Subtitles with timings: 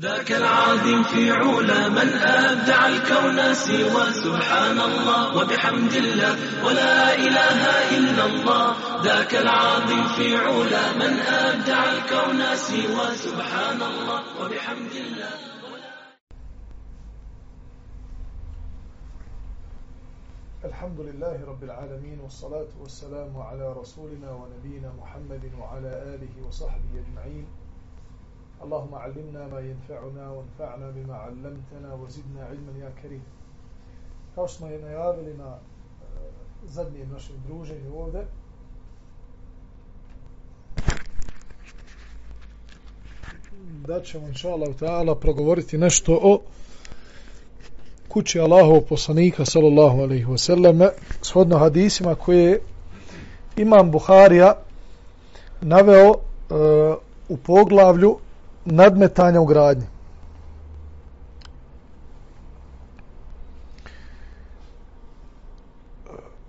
[0.00, 7.60] ذاك العظيم في علا من أبدع الكون سوى سبحان الله وبحمد الله ولا إله
[7.98, 8.66] إلا الله.
[9.02, 15.34] ذاك العظيم في علا من أبدع الكون سوى سبحان الله وبحمد الله.
[20.64, 27.46] الحمد لله رب العالمين والصلاة والسلام على رسولنا ونبينا محمد وعلى آله وصحبه أجمعين.
[28.63, 33.23] اللهم علمنا ما ينفعنا وانفعنا بما علمتنا وزدنا علما يا كريم
[34.35, 35.57] kao što smo je najavili na uh,
[36.65, 38.25] zadnjem našem druženju ovde
[43.87, 46.39] da ćemo inša Allah ta'ala progovoriti nešto o
[48.07, 50.89] kući Allahovog poslanika sallallahu alaihi wasallam
[51.21, 52.59] shodno hadisima koje
[53.57, 54.55] imam Buharija
[55.61, 56.15] naveo uh,
[57.29, 58.17] u poglavlju
[58.70, 59.86] nadmetanja u gradnji.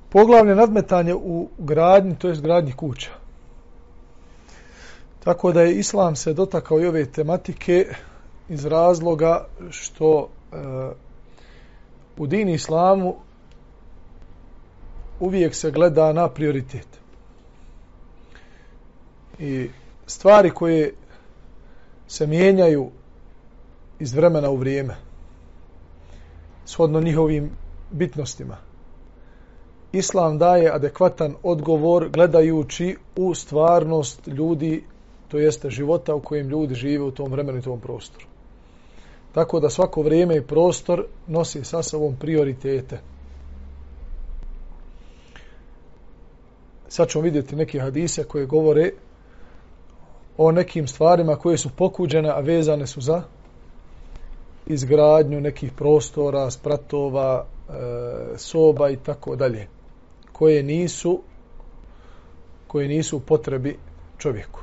[0.09, 3.09] Poglavlje nadmetanje u gradnji, to je gradnji kuća.
[5.23, 7.85] Tako da je Islam se dotakao i ove tematike
[8.49, 10.55] iz razloga što e,
[12.17, 13.15] u dini Islamu
[15.19, 16.87] uvijek se gleda na prioritet.
[19.39, 19.69] I
[20.07, 20.93] stvari koje
[22.09, 22.89] se mijenjaju
[23.99, 24.95] iz vremena u vrijeme
[26.65, 27.49] shodno njihovim
[27.91, 28.57] bitnostima.
[29.91, 34.83] Islam daje adekvatan odgovor gledajući u stvarnost ljudi,
[35.27, 38.25] to jeste života u kojem ljudi žive u tom vremenu i tom prostoru.
[39.33, 42.99] Tako da svako vrijeme i prostor nosi sa sobom prioritete.
[46.87, 48.91] Sad ćemo vidjeti neke hadise koje govore
[50.41, 53.21] o nekim stvarima koje su pokuđene, a vezane su za
[54.67, 57.73] izgradnju nekih prostora, spratova, e,
[58.37, 59.67] soba i tako dalje,
[60.31, 61.21] koje nisu
[62.67, 63.77] koje nisu u potrebi
[64.17, 64.59] čovjeku.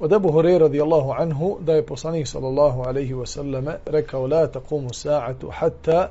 [0.00, 5.50] Od Ebu Hore radijallahu anhu da je poslanik sallallahu alaihi wasallam rekao la taqumu sa'atu
[5.52, 6.08] hatta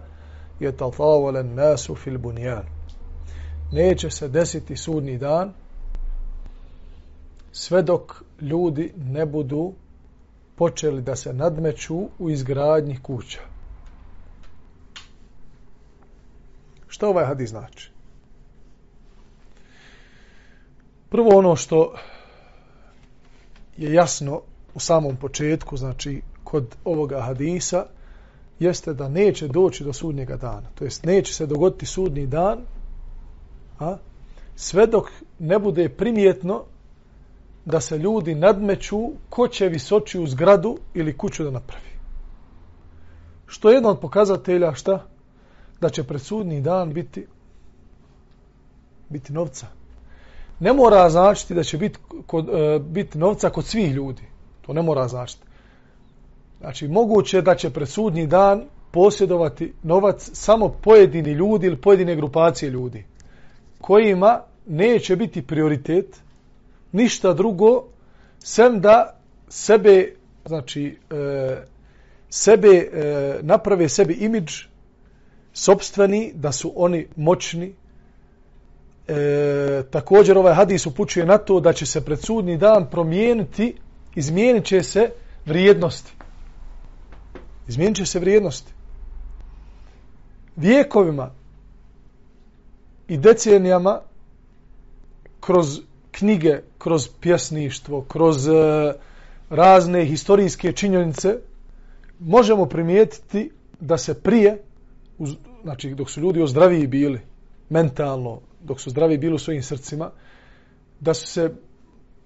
[0.60, 2.64] yatatavala nasu fil bunjan.
[3.72, 5.54] Neće se desiti sudni dan
[7.54, 9.74] sve dok ljudi ne budu
[10.56, 13.40] počeli da se nadmeću u izgradnji kuća.
[16.88, 17.92] Šta ovaj hadis znači?
[21.10, 21.96] Prvo ono što
[23.78, 24.42] je jasno
[24.76, 27.86] u samom početku, znači kod ovoga hadisa,
[28.60, 30.70] jeste da neće doći do sudnjega dana.
[30.76, 32.60] To jest neće se dogoditi sudnji dan,
[33.80, 33.98] a
[34.56, 35.10] sve dok
[35.40, 36.64] ne bude primjetno
[37.66, 41.94] da se ljudi nadmeću ko će visočiju u zgradu ili kuću da napravi.
[43.48, 45.06] Što je jedno od pokazatelja šta?
[45.82, 47.28] Da će presudni dan biti
[49.10, 49.68] biti novca.
[50.60, 54.22] Ne mora značiti da će biti, kod, e, biti novca kod svih ljudi.
[54.62, 55.44] To ne mora značiti.
[56.60, 63.06] Znači, moguće da će presudni dan posjedovati novac samo pojedini ljudi ili pojedine grupacije ljudi
[63.82, 66.23] kojima neće biti prioritet
[66.94, 67.84] ništa drugo
[68.40, 70.14] sem da sebe
[70.46, 71.58] znači e,
[72.30, 74.54] sebe e, naprave sebi imidž
[75.54, 77.76] sobstveni da su oni moćni.
[79.08, 83.76] E, također ovaj hadis upućuje na to da će se pred sudni dan promijeniti
[84.16, 85.10] izmijenit će se
[85.46, 86.12] vrijednosti.
[87.68, 88.74] Izmijenit će se vrijednosti.
[90.56, 91.32] Vijekovima
[93.08, 94.00] i decenijama
[95.40, 95.80] kroz
[96.14, 98.52] knjige, kroz pjesništvo, kroz e,
[99.50, 101.38] razne historijske činjenice,
[102.20, 104.62] možemo primijetiti da se prije,
[105.64, 107.22] znači dok su ljudi ozdraviji bili,
[107.70, 110.12] mentalno, dok su zdravi bili u svojim srcima,
[111.00, 111.54] da su se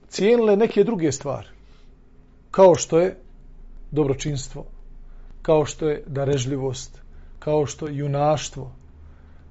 [0.10, 1.48] cijenile neke druge stvari.
[2.52, 3.18] Kao što je
[3.92, 4.66] dobročinstvo,
[5.42, 7.02] kao što je darežljivost,
[7.40, 8.72] kao što je junaštvo,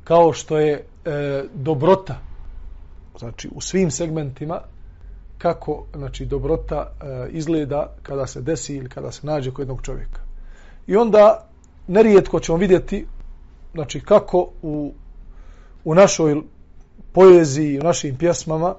[0.05, 0.73] kao što je
[1.05, 2.26] e, dobrota,
[3.19, 4.61] znači u svim segmentima
[5.39, 10.21] kako znači dobrota e, izgleda kada se desi ili kada se nađe kod jednog čovjeka.
[10.87, 11.47] I onda
[11.89, 13.07] nerijetko ćemo vidjeti
[13.75, 14.93] znači kako u
[15.87, 16.43] u našoj
[17.13, 18.75] poeziji, u našim pjesmama,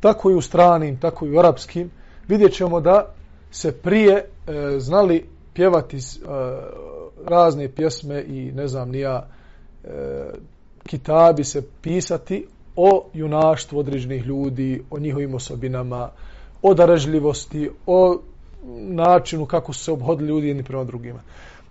[0.00, 1.90] tako i u stranim, tako i u arapskim,
[2.28, 3.14] vidjet ćemo da
[3.50, 4.24] se prije e,
[4.78, 6.00] znali pjevati e,
[7.26, 9.26] razne pjesme i ne znam nija
[9.84, 9.88] e,
[10.86, 12.46] kitabi se pisati
[12.76, 16.10] o junaštvu određenih ljudi, o njihovim osobinama,
[16.62, 18.18] o daražljivosti, o
[18.78, 21.20] načinu kako su se obhodili ljudi jedni prema drugima.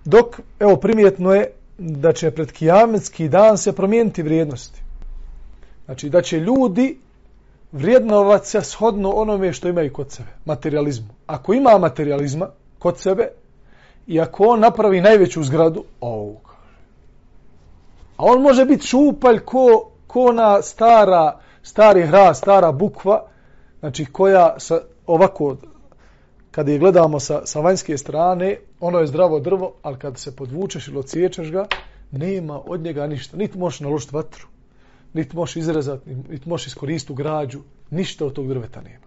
[0.06, 4.81] Dok, evo, primjetno je da će pred kijametski dan se promijeniti vrijednosti.
[5.86, 6.98] Znači, da će ljudi
[7.71, 11.07] vrijednovati se shodno onome što imaju kod sebe, materializmu.
[11.27, 12.50] Ako ima materializma
[12.80, 13.27] kod sebe
[14.07, 16.77] i ako on napravi najveću zgradu, ovu, kaže.
[18.18, 23.23] A on može biti šupalj ko, kona stara, stari hra, stara bukva,
[23.79, 25.55] znači koja sa, ovako,
[26.51, 30.87] kad je gledamo sa, sa vanjske strane, ono je zdravo drvo, ali kad se podvučeš
[30.87, 31.65] ili ociječeš ga,
[32.11, 33.37] nema od njega ništa.
[33.37, 34.47] Niti možeš naložiti vatru,
[35.13, 37.59] niti možeš izrezati, niti možeš iskoristiti građu,
[37.89, 39.05] ništa od tog drveta nema.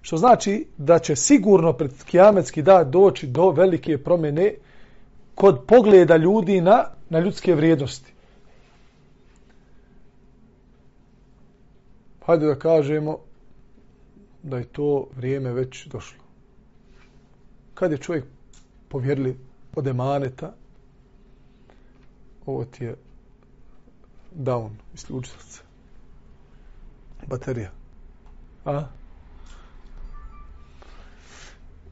[0.00, 4.54] Što znači da će sigurno pred kijametski dan doći do velike promjene
[5.34, 8.13] kod pogleda ljudi na, na ljudske vrijednosti.
[12.24, 13.18] Hajde da kažemo
[14.42, 14.86] da je to
[15.16, 16.24] vrijeme već došlo.
[17.74, 18.24] Kad je čovjek
[18.88, 19.38] povjerili
[19.74, 20.54] od emaneta,
[22.46, 22.96] ovo ti je
[24.34, 25.62] down, isključilac.
[27.26, 27.70] Baterija.
[28.64, 28.84] A?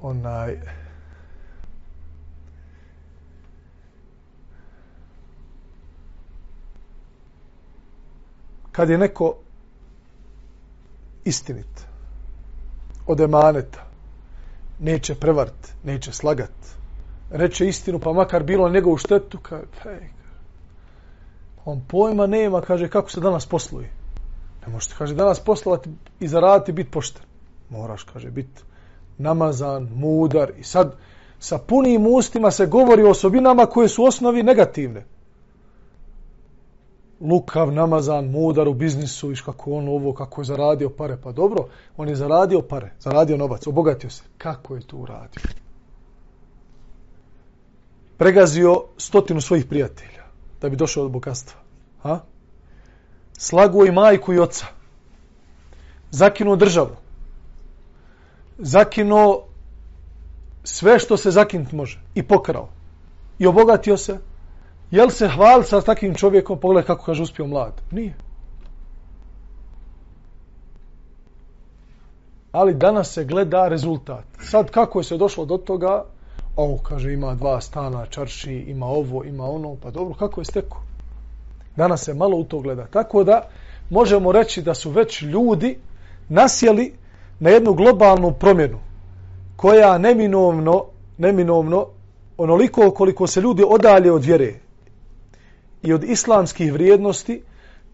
[0.01, 0.59] Onaj...
[8.73, 9.39] Kad je neko
[11.25, 11.87] istinit
[13.07, 13.87] od emaneta,
[14.81, 16.53] neće prevart, neće slagat,
[17.31, 20.09] reče istinu, pa makar bilo njegovu štetu, kaže, pej,
[21.65, 23.91] on pojma nema, kaže, kako se danas posluje.
[24.67, 25.91] Ne možete, kaže, danas poslovati
[26.21, 27.23] i zaraditi biti pošten.
[27.71, 28.63] Moraš, kaže, biti
[29.19, 30.97] namazan, mudar i sad
[31.39, 35.05] sa punim ustima se govori o osobinama koje su osnovi negativne.
[37.23, 41.17] Lukav, namazan, mudar u biznisu, viš kako on ovo, kako je zaradio pare.
[41.23, 44.23] Pa dobro, on je zaradio pare, zaradio novac, obogatio se.
[44.39, 45.43] Kako je to uradio?
[48.17, 50.23] Pregazio stotinu svojih prijatelja
[50.61, 51.61] da bi došao od bogatstva.
[52.03, 52.21] Ha?
[53.33, 54.67] Slaguo i majku i oca.
[56.11, 56.97] Zakinuo državu.
[58.59, 59.45] Zakinuo
[60.65, 62.01] sve što se zakinuti može.
[62.15, 62.69] I pokrao.
[63.39, 64.19] I obogatio se.
[64.93, 66.59] Jel se hvali sa takvim čovjekom?
[66.59, 67.73] Pogledaj kako kaže uspio mlad.
[67.91, 68.15] Nije.
[72.53, 74.25] Ali danas se gleda rezultat.
[74.41, 76.05] Sad kako je se došlo do toga?
[76.57, 79.77] Ovo kaže ima dva stana, čarši, ima ovo, ima ono.
[79.83, 80.83] Pa dobro, kako je steko?
[81.77, 82.87] Danas se malo u to gleda.
[82.87, 83.49] Tako da
[83.91, 85.79] možemo reći da su već ljudi
[86.29, 86.95] nasjeli
[87.41, 88.79] na jednu globalnu promjenu
[89.57, 90.85] koja neminovno,
[91.19, 91.87] neminovno
[92.37, 94.62] onoliko koliko se ljudi odalje od vjere
[95.83, 97.43] i od islamskih vrijednosti,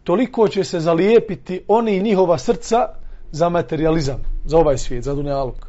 [0.05, 2.88] toliko će se zalijepiti oni i njihova srca
[3.32, 5.67] za materializam, za ovaj svijet, za dunjaluk.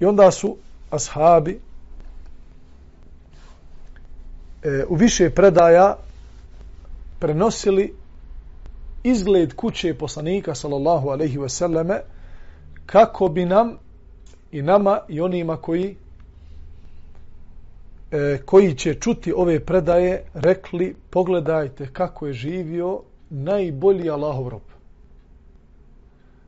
[0.00, 0.56] I onda su
[0.90, 1.60] ashabi
[4.62, 5.96] e, u više predaja
[7.18, 7.94] prenosili
[9.02, 12.00] izgled kuće poslanika sallallahu alejhi ve selleme
[12.86, 13.78] kako bi nam
[14.52, 15.96] i nama i onima koji
[18.10, 23.00] e, koji će čuti ove predaje rekli pogledajte kako je živio
[23.30, 24.62] najbolji Allahov rob.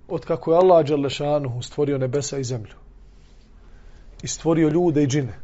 [0.09, 2.75] Od kako je Allah Đalešanuhu stvorio nebesa i zemlju.
[4.23, 5.39] I stvorio ljude i džine.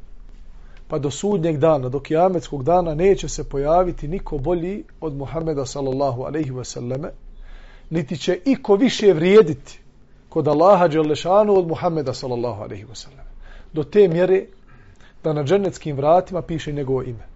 [0.89, 6.23] Pa do sudnjeg dana, do kijametskog dana neće se pojaviti niko bolji od Muhameda sallallahu
[6.23, 7.09] alaihi wasallame
[7.91, 9.81] niti će iko više vrijediti
[10.29, 13.27] kod Allaha Đalešanu od Muhammeda sallallahu alaihi wasallam.
[13.73, 14.47] Do te mjere
[15.25, 17.27] da na džennetskim vratima piše njegovo ime.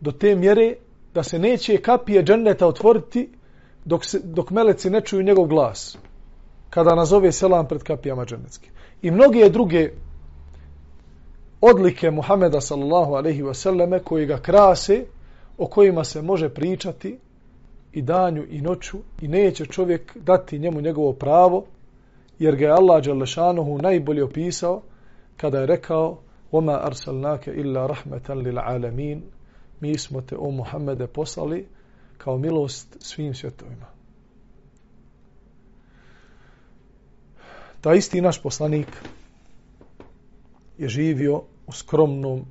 [0.00, 0.74] Do te mjere
[1.14, 3.28] da se neće kapije dženneta otvoriti
[3.84, 5.98] dok, se, dok meleci ne čuju njegov glas
[6.70, 8.72] kada nazove selam pred kapijama džennetskim.
[9.02, 9.90] I mnoge druge
[11.60, 15.04] odlike Muhameda sallallahu alaihi wa selleme koji ga krase,
[15.58, 17.18] o kojima se može pričati
[17.92, 21.64] i danju i noću i neće čovjek dati njemu njegovo pravo,
[22.38, 24.82] jer ga je Allah Đalešanohu najbolje opisao
[25.36, 26.18] kada je rekao
[26.51, 29.21] وَمَا أَرْسَلْنَاكَ إِلَّا رَحْمَةً لِلْعَالَمِينَ
[29.79, 31.67] Mi smo te, o Muhammede, poslali
[32.17, 33.85] kao milost svim svjetovima.
[37.81, 38.87] Ta isti naš poslanik,
[40.77, 42.45] je živio u skromnom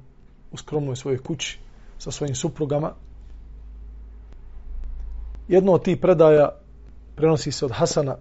[0.52, 1.58] u skromnoj svojoj kući
[1.98, 2.92] sa svojim suprugama.
[5.48, 6.48] Jedno od tih predaja
[7.16, 8.16] prenosi se od Hasana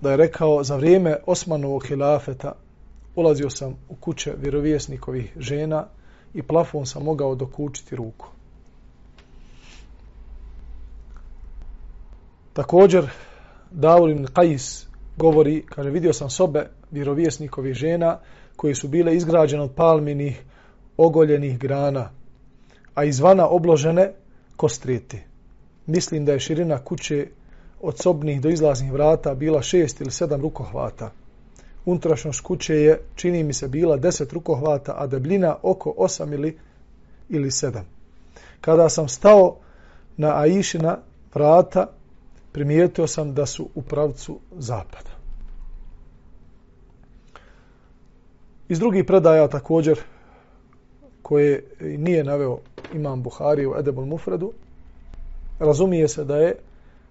[0.00, 2.52] da je rekao za vrijeme Osmanovog hilafeta
[3.15, 5.87] ulazio sam u kuće vjerovjesnikovih žena
[6.33, 8.27] i plafon sam mogao dokučiti ruku.
[12.53, 13.09] Također,
[13.71, 14.85] Davul ibn Qais
[15.17, 18.19] govori, kaže, vidio sam sobe vjerovjesnikovih žena
[18.55, 20.43] koje su bile izgrađene od palminih
[20.97, 22.09] ogoljenih grana,
[22.95, 24.11] a izvana obložene
[24.55, 25.19] kostreti.
[25.85, 27.27] Mislim da je širina kuće
[27.81, 31.11] od sobnih do izlaznih vrata bila šest ili sedam rukohvata.
[31.85, 36.57] Unutrašnjost kuće je, čini mi se, bila deset rukohvata, a debljina oko 8 ili,
[37.29, 37.81] ili 7.
[38.61, 39.57] Kada sam stao
[40.17, 40.97] na Aišina
[41.33, 41.87] vrata,
[42.51, 45.15] primijetio sam da su u pravcu zapada.
[48.69, 49.99] Iz drugih predaja također,
[51.21, 52.59] koje nije naveo
[52.93, 54.53] imam Buhari u Edebul Mufredu,
[55.59, 56.55] razumije se da je,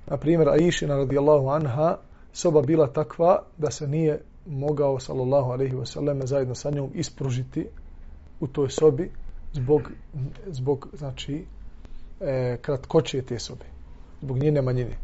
[0.06, 1.96] na primjer, Aishina radijallahu anha,
[2.32, 7.66] soba bila takva da se nije mogao, sallallahu alaihi wasallam, zajedno sa njom ispružiti
[8.40, 9.10] u toj sobi
[9.52, 9.90] zbog,
[10.46, 11.44] zbog znači,
[12.20, 13.64] e, kratkoće te sobe,
[14.22, 14.96] zbog njene manjine.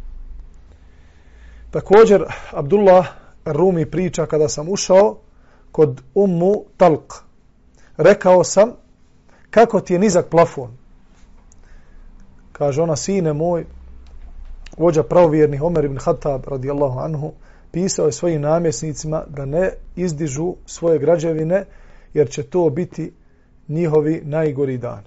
[1.70, 3.06] Također, Abdullah
[3.44, 5.18] Rumi priča kada sam ušao
[5.72, 7.22] kod Ummu Talq.
[7.96, 8.72] Rekao sam,
[9.50, 10.70] kako ti je nizak plafon?
[12.52, 13.66] Kaže ona, sine moj,
[14.78, 17.32] vođa pravovjernih Omer ibn Khattab radijallahu anhu,
[17.72, 21.64] pisao je svojim namjesnicima da ne izdižu svoje građevine,
[22.14, 23.12] jer će to biti
[23.68, 25.02] njihovi najgori dan.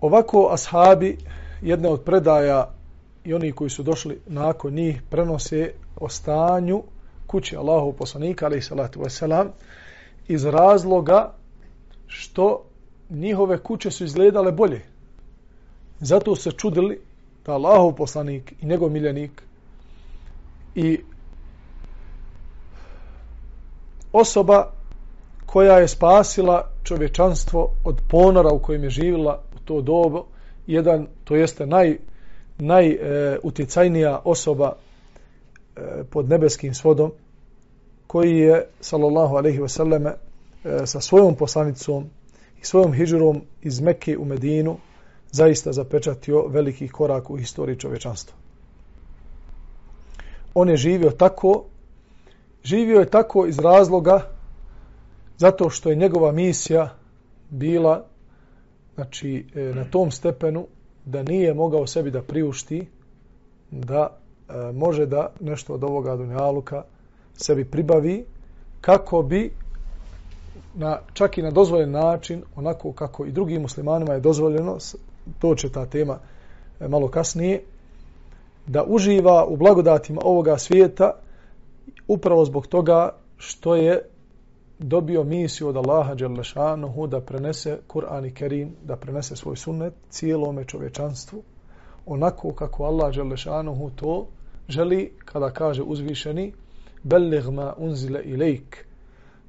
[0.00, 1.18] Ovako ashabi,
[1.62, 2.70] jedne od predaja
[3.24, 6.82] i oni koji su došli nakon njih, prenose o stanju
[7.26, 9.48] kući Allahu poslanika, ali salatu wasalam,
[10.28, 11.34] iz razloga
[12.06, 12.64] što
[13.10, 14.89] njihove kuće su izgledale bolje.
[16.00, 17.00] Zato se čudili
[17.46, 19.42] da Allahov poslanik i njegov miljenik
[20.74, 21.00] i
[24.12, 24.70] osoba
[25.46, 30.24] koja je spasila čovječanstvo od ponora u kojem je živjela u to dobo,
[30.66, 31.98] jedan, to jeste naj,
[32.58, 34.72] najutjecajnija e, osoba
[35.76, 35.80] e,
[36.10, 37.12] pod nebeskim svodom,
[38.06, 40.14] koji je, sallallahu alaihi wasallam, e,
[40.86, 42.04] sa svojom poslanicom
[42.60, 44.76] i svojom hijđurom iz Mekke u Medinu,
[45.32, 48.36] zaista zapečatio veliki korak u historiji čovečanstva.
[50.54, 51.64] On je živio tako,
[52.64, 54.30] živio je tako iz razloga
[55.38, 56.94] zato što je njegova misija
[57.50, 58.04] bila
[58.94, 60.66] znači, e, na tom stepenu
[61.04, 62.86] da nije mogao sebi da priušti
[63.70, 64.16] da
[64.48, 66.82] e, može da nešto od ovoga dunjaluka
[67.36, 68.24] sebi pribavi
[68.80, 69.52] kako bi
[70.74, 74.78] na, čak i na dozvoljen način, onako kako i drugim muslimanima je dozvoljeno,
[75.38, 76.18] to će ta tema
[76.80, 77.62] e, malo kasnije,
[78.66, 81.12] da uživa u blagodatima ovoga svijeta
[82.08, 84.02] upravo zbog toga što je
[84.78, 90.64] dobio misiju od Allaha Đelešanuhu da prenese Kur'an i Kerim, da prenese svoj sunnet cijelome
[90.64, 91.42] čovječanstvu,
[92.06, 94.26] onako kako Allah Đelešanuhu to
[94.68, 96.52] želi kada kaže uzvišeni
[97.02, 98.86] Belligh ma unzile ilajk.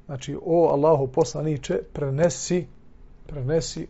[0.06, 2.66] Znači, o Allahu poslaniče, prenesi,
[3.26, 3.86] prenesi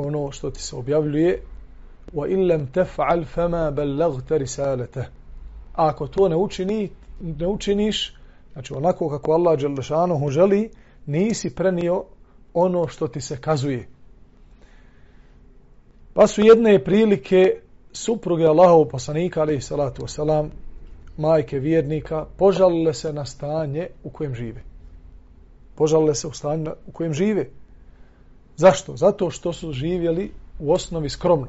[0.00, 1.42] ono što ti se objavljuje
[2.12, 5.04] wa in lam taf'al fama ballaghta risalata.
[5.72, 8.16] Ako to ne učini, ne učiniš,
[8.56, 10.70] Znači onako kako Allah Đelešanuhu želi,
[11.06, 12.04] nisi prenio
[12.54, 13.88] ono što ti se kazuje.
[16.14, 17.60] Pa su jedne prilike
[17.92, 20.50] supruge Allahov poslanika, ali salatu selam
[21.16, 24.62] majke vjernika, požalile se na stanje u kojem žive.
[25.74, 27.46] Požalile se u stanje u kojem žive.
[28.56, 28.96] Zašto?
[28.96, 31.48] Zato što su živjeli u osnovi skromno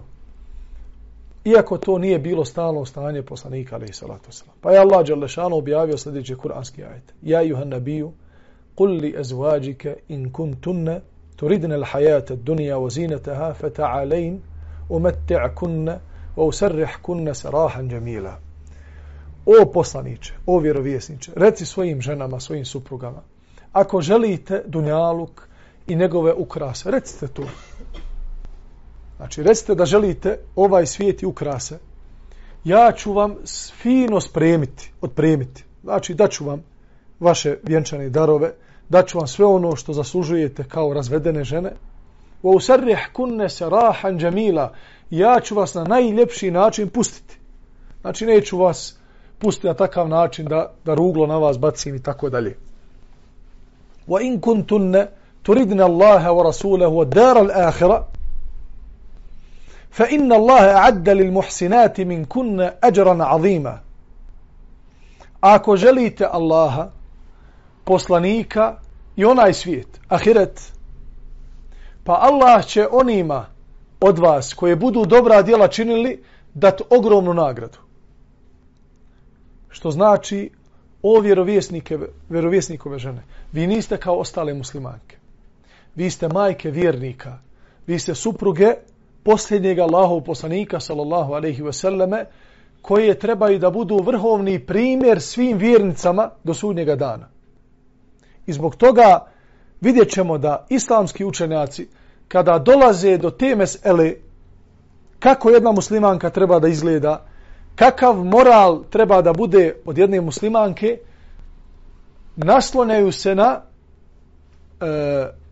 [1.48, 4.56] iako to nije bilo stalno stanje poslanika alejhi salatu salam.
[4.62, 8.12] Pa je Allah dželle šano objavio sljedeći kuranski ajet: Ja juhan nabiju
[8.78, 11.00] قل li azwajika in kuntunna
[11.36, 13.54] turidna al-hayata ad-dunya wa zinataha
[14.90, 16.00] جميلا
[16.36, 18.40] wa sarahan jamila.
[19.46, 23.22] O poslanice, o vjerovjesniče, reci svojim ženama, svojim suprugama,
[23.72, 25.47] ako želite dunjaluk
[25.88, 27.44] i njegove ukrase, recite to.
[29.18, 31.78] Znači, recite da želite ovaj svijet i ukrase.
[32.64, 33.36] Ja ću vam
[33.82, 35.64] fino spremiti, odpremiti.
[35.84, 36.64] Znači, daću vam
[37.20, 38.54] vaše vjenčane darove,
[38.90, 41.72] daću vam sve ono što zaslužujete kao razvedene žene.
[42.44, 44.20] Wa usarrih kunne se rahan.
[45.10, 47.38] Ja ću vas na najljepši način pustiti.
[48.02, 48.98] Znači, neću vas
[49.40, 52.58] pustiti na takav način da, da ruglo na vas bacim i tako dalje.
[54.08, 54.42] Wa in
[55.48, 57.06] kuntunne الله ورسوله wa
[57.38, 58.08] الآخرة
[60.00, 62.26] wa الله أعد للمحسنات fa inna Allaha a'adda lil muhsinati min
[62.82, 63.80] ajran 'azima
[65.42, 66.90] ako želite Allaha
[67.86, 68.80] poslanika
[69.16, 70.74] i onaj svijet ahiret
[72.04, 73.46] pa Allah će onima
[74.02, 76.24] od vas koje budu dobra djela činili
[76.54, 77.78] dati ogromnu nagradu
[79.70, 80.50] što znači
[81.04, 81.98] o vjerovjesnike,
[82.30, 85.18] vjerovjesnikove žene, vi niste kao ostale muslimanke.
[85.98, 87.38] Vi ste majke vjernika.
[87.88, 88.74] Vi ste supruge
[89.24, 92.26] posljednjega Allahov poslanika, sallallahu alaihi ve selleme,
[92.82, 97.28] koje trebaju da budu vrhovni primjer svim vjernicama do sudnjega dana.
[98.46, 99.26] I zbog toga
[99.82, 101.88] vidjet ćemo da islamski učenjaci,
[102.28, 104.14] kada dolaze do te mesele,
[105.20, 107.26] kako jedna muslimanka treba da izgleda,
[107.76, 110.98] kakav moral treba da bude od jedne muslimanke,
[112.36, 113.62] naslonjaju se na
[114.82, 115.47] e,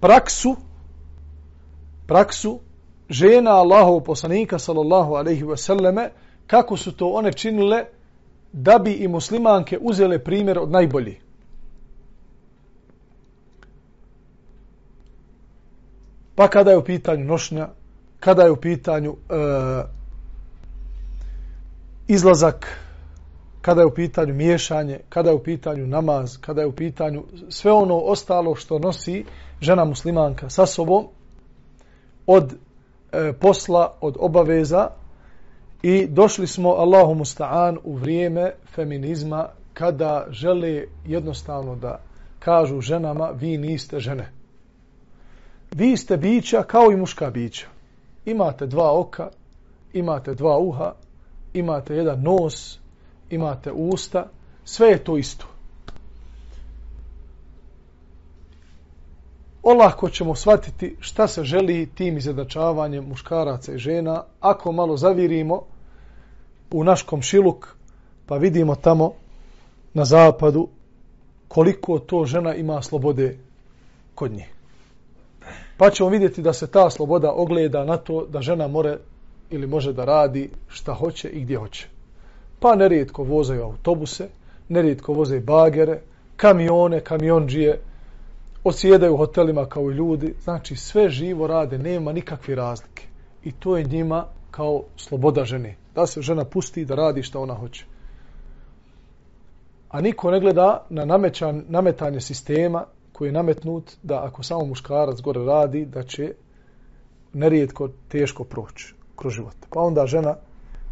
[0.00, 0.56] praksu
[2.06, 2.60] praksu
[3.10, 6.10] žena Allahov poslanika sallallahu alejhi ve selleme
[6.46, 7.84] kako su to one činile
[8.52, 11.20] da bi i muslimanke uzele primjer od najbolji.
[16.34, 17.68] Pa kada je u pitanju nošnja,
[18.20, 19.34] kada je u pitanju e,
[22.08, 22.66] izlazak,
[23.60, 27.72] kada je u pitanju miješanje, kada je u pitanju namaz, kada je u pitanju sve
[27.72, 29.24] ono ostalo što nosi
[29.60, 31.06] žena muslimanka sa sobom
[32.26, 32.52] od
[33.12, 34.88] e, posla, od obaveza
[35.82, 42.00] i došli smo Allahu musta'an u vrijeme feminizma kada žele jednostavno da
[42.38, 44.32] kažu ženama vi niste žene.
[45.70, 47.66] Vi ste bića kao i muška bića.
[48.24, 49.28] Imate dva oka,
[49.92, 50.92] imate dva uha,
[51.54, 52.78] imate jedan nos,
[53.30, 54.26] imate usta,
[54.64, 55.46] sve je to isto.
[59.62, 65.62] Olahko ćemo shvatiti šta se želi tim izjednačavanjem muškaraca i žena ako malo zavirimo
[66.70, 67.76] u naš komšiluk
[68.26, 69.12] pa vidimo tamo
[69.94, 70.68] na zapadu
[71.48, 73.38] koliko to žena ima slobode
[74.14, 74.46] kod nje.
[75.76, 78.98] Pa ćemo vidjeti da se ta sloboda ogleda na to da žena more
[79.50, 81.88] ili može da radi šta hoće i gdje hoće.
[82.60, 84.28] Pa nerijetko vozaju autobuse,
[84.68, 86.00] nerijetko voze bagere,
[86.36, 87.80] kamione, kamionđije,
[88.64, 90.34] osjedaju u hotelima kao i ljudi.
[90.42, 93.06] Znači sve živo rade, nema nikakve razlike.
[93.44, 95.76] I to je njima kao sloboda žene.
[95.94, 97.84] Da se žena pusti da radi šta ona hoće.
[99.88, 105.20] A niko ne gleda na namećan, nametanje sistema koji je nametnut da ako samo muškarac
[105.20, 106.34] gore radi, da će
[107.32, 109.56] nerijetko teško proći kroz život.
[109.70, 110.36] Pa onda žena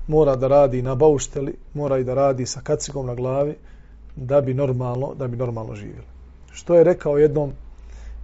[0.07, 3.55] mora da radi na baušteli, mora i da radi sa kacigom na glavi
[4.17, 6.18] da bi normalno, da bi normalno živjela.
[6.59, 7.53] Što je rekao jednom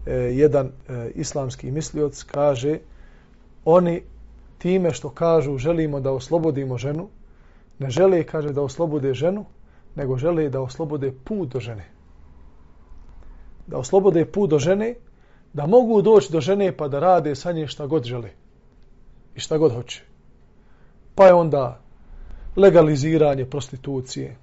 [0.06, 2.78] e, jedan e, islamski mislioc, kaže
[3.64, 4.02] oni
[4.58, 7.08] time što kažu želimo da oslobodimo ženu,
[7.78, 9.44] ne žele, kaže, da oslobode ženu,
[9.94, 11.86] nego žele da oslobode put do žene.
[13.66, 14.94] Da oslobode put do žene,
[15.52, 18.30] da mogu doći do žene pa da rade sa nje šta god žele
[19.34, 20.02] i šta god hoće.
[21.14, 21.80] Pa je onda
[22.56, 24.36] legaliziranje prostitucije.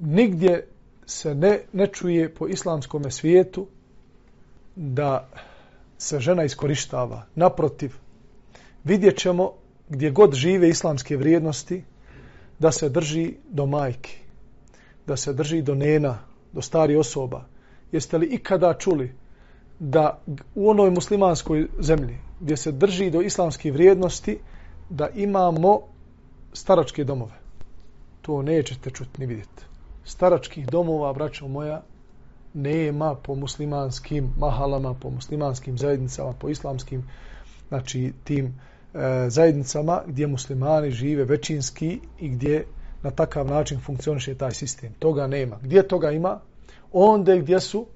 [0.00, 0.66] Nigdje
[1.10, 3.66] se ne, ne čuje po islamskom svijetu
[4.76, 5.28] da
[5.98, 7.26] se žena iskorištava.
[7.34, 7.94] Naprotiv,
[8.84, 9.52] vidjet ćemo
[9.88, 11.84] gdje god žive islamske vrijednosti
[12.58, 14.18] da se drži do majki,
[15.06, 16.18] da se drži do nena,
[16.52, 17.44] do stari osoba.
[17.92, 19.14] Jeste li ikada čuli
[19.78, 20.20] da
[20.54, 24.38] u onoj muslimanskoj zemlji gdje se drži do islamske vrijednosti
[24.90, 25.80] da imamo
[26.52, 27.34] staračke domove.
[28.22, 29.69] To nećete čuti ni vidjeti.
[30.10, 31.82] Staračkih domova, braćo moja,
[32.54, 37.04] nema po muslimanskim mahalama, po muslimanskim zajednicama, po islamskim
[37.68, 38.50] znači, tim e,
[39.28, 42.66] zajednicama gdje muslimani žive većinski i gdje
[43.02, 44.92] na takav način funkcioniše taj sistem.
[44.98, 45.58] Toga nema.
[45.62, 46.40] Gdje toga ima?
[46.92, 47.86] Onda gdje su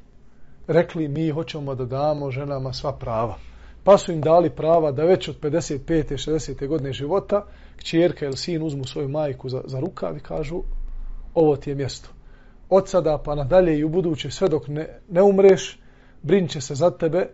[0.67, 3.39] rekli mi hoćemo da damo ženama sva prava
[3.85, 6.31] pa su im dali prava da već od 55.
[6.31, 6.69] 60.
[6.69, 7.47] godine života
[7.77, 10.63] kćerka ili sin uzmu svoju majku za, za rukav i kažu
[11.35, 12.09] ovo ti je mjesto.
[12.71, 15.79] Od sada pa nadalje i u buduće sve dok ne, ne umreš
[16.23, 17.29] brin će se za tebe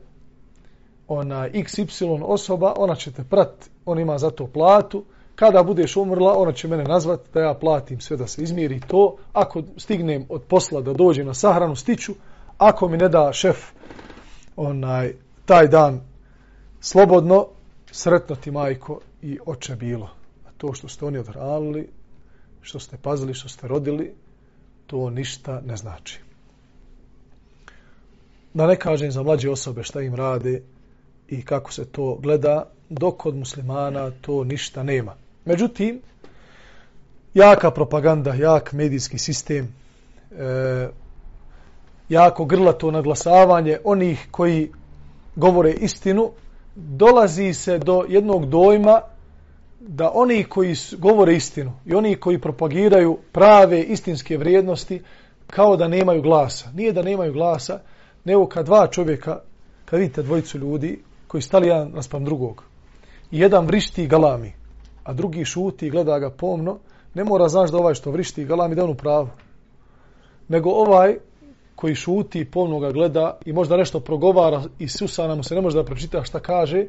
[1.09, 6.35] ona XY osoba, ona će te prat, on ima za to platu, kada budeš umrla,
[6.37, 10.43] ona će mene nazvati da ja platim sve da se izmiri to, ako stignem od
[10.43, 12.13] posla da dođem na sahranu, stiću,
[12.59, 13.57] ako mi ne da šef
[14.57, 16.01] onaj taj dan
[16.81, 17.47] slobodno,
[17.91, 20.09] sretno ti majko i oče bilo.
[20.47, 21.89] A to što ste oni odhranili,
[22.63, 24.15] što ste pazili, što ste rodili,
[24.87, 26.21] to ništa ne znači.
[28.55, 30.63] Da ne kažem za mlađe osobe šta im rade
[31.29, 35.15] i kako se to gleda, dok od muslimana to ništa nema.
[35.45, 36.01] Međutim,
[37.35, 39.75] jaka propaganda, jak medijski sistem,
[40.39, 40.89] e,
[42.09, 44.71] jako grlato naglasavanje onih koji
[45.37, 46.31] govore istinu,
[46.75, 49.01] dolazi se do jednog dojma
[49.81, 55.03] da oni koji govore istinu i oni koji propagiraju prave istinske vrijednosti
[55.47, 56.71] kao da nemaju glasa.
[56.75, 57.81] Nije da nemaju glasa,
[58.25, 59.41] nego kad dva čovjeka,
[59.85, 62.65] kad vidite dvojicu ljudi koji stali jedan naspam drugog,
[63.31, 64.53] jedan vrišti galami,
[65.05, 66.79] a drugi šuti i gleda ga pomno,
[67.15, 69.29] ne mora znaš da ovaj što vrišti galami da on u pravu.
[70.49, 71.17] Nego ovaj
[71.77, 75.61] koji šuti i pomno ga gleda i možda nešto progovara i susana mu se ne
[75.61, 76.87] može da pročita šta kaže,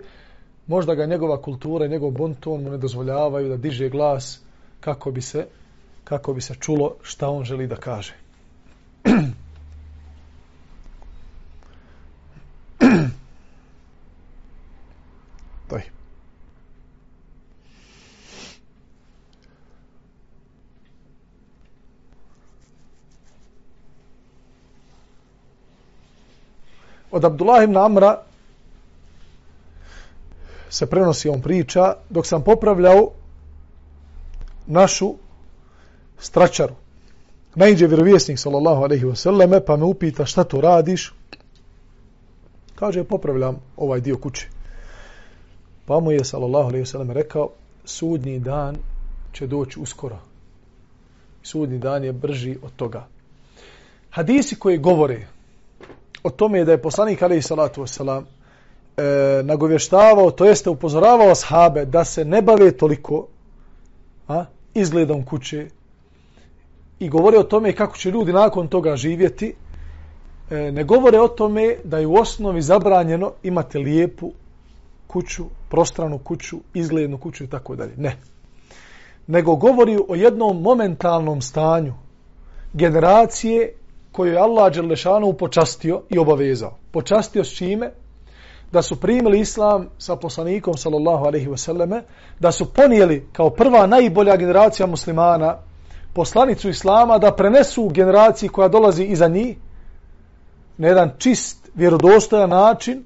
[0.71, 4.41] možda ga njegova kultura i njegov bonton mu ne dozvoljavaju da diže glas
[4.79, 5.47] kako bi se
[6.03, 8.15] kako bi se čulo šta on želi da kaže.
[15.69, 15.81] Toj.
[27.12, 28.30] Od Abdullah ibn Amra
[30.71, 33.10] se prenosi on priča dok sam popravljao
[34.67, 35.13] našu
[36.19, 36.73] stračaru.
[37.55, 41.13] Najđe vjerovjesnik sallallahu alejhi ve selleme pa me upita šta to radiš?
[42.75, 44.47] Kaže popravljam ovaj dio kuće.
[45.86, 47.49] Pa mu je sallallahu alejhi ve selleme rekao
[47.86, 48.75] sudnji dan
[49.34, 50.19] će doći uskoro.
[51.43, 53.07] Sudnji dan je brži od toga.
[54.10, 55.27] Hadisi koji govore
[56.23, 58.27] o tome je da je poslanik alejhi salatu vesselam
[59.01, 63.27] e, nagovještavao, to jeste upozoravao ashabe da se ne bave toliko
[64.27, 65.67] a, izgledom kuće
[66.99, 69.53] i govore o tome kako će ljudi nakon toga živjeti,
[70.51, 74.31] e, ne govore o tome da je u osnovi zabranjeno imati lijepu
[75.07, 77.93] kuću, prostranu kuću, izglednu kuću i tako dalje.
[77.97, 78.17] Ne.
[79.27, 81.93] Nego govori o jednom momentalnom stanju
[82.73, 83.73] generacije
[84.11, 86.77] koju je Allah Đelešanu počastio i obavezao.
[86.91, 87.91] Počastio s čime?
[88.71, 92.03] Da su primili islam sa poslanikom sallallahu alejhi ve selleme,
[92.39, 95.57] da su ponijeli kao prva najbolja generacija muslimana
[96.13, 99.57] poslanicu islama da prenesu generaciji koja dolazi iza njih
[100.77, 103.05] na jedan čist, vjerodostojan način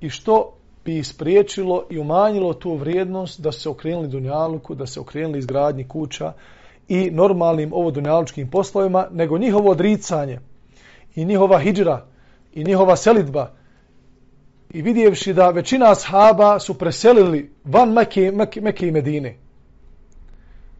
[0.00, 0.52] i što
[0.84, 6.32] bi ispriječilo i umanjilo tu vrijednost da se okrenuli dunjaluku, da se okrenuli izgradnji kuća
[6.88, 10.40] i normalnim ovo dunjalučkim poslovima, nego njihovo odricanje
[11.14, 12.04] i njihova hijđra
[12.52, 13.50] i njihova selitba
[14.72, 19.36] i vidjevši da većina ashaba su preselili van Mekke, Mekke, Mekke i Medine.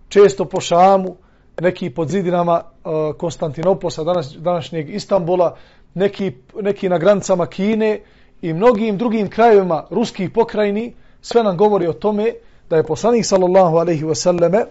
[0.08, 1.16] Često po Šamu,
[1.60, 5.56] neki pod zidinama uh, Konstantinoposa, danas, današnjeg Istanbula,
[5.94, 8.00] neki, neki na granicama Kine
[8.42, 12.32] i mnogim drugim krajevima ruskih pokrajini, sve nam govori o tome
[12.70, 14.64] da je poslanik sallallahu alaihi wasallame,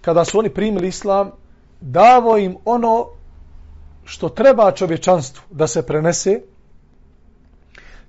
[0.00, 1.30] kada su oni primili islam,
[1.80, 3.06] davo im ono
[4.04, 6.40] što treba čovječanstvu da se prenese,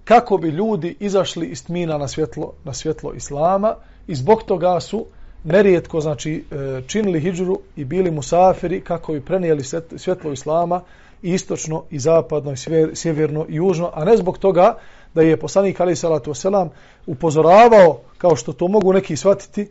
[0.04, 3.76] kako bi ljudi izašli iz tmina na svjetlo, na svjetlo islama
[4.08, 5.06] i zbog toga su
[5.44, 9.64] nerijetko znači e, činili hidžru i bili musafiri kako bi prenijeli
[9.98, 10.82] svjetlo islama
[11.22, 12.56] i istočno i zapadno i
[12.96, 14.78] sjeverno i južno, a ne zbog toga
[15.14, 16.70] da je poslanik Ali Salatu Veselam
[17.08, 19.68] upozoravao, kao što to mogu neki shvatiti,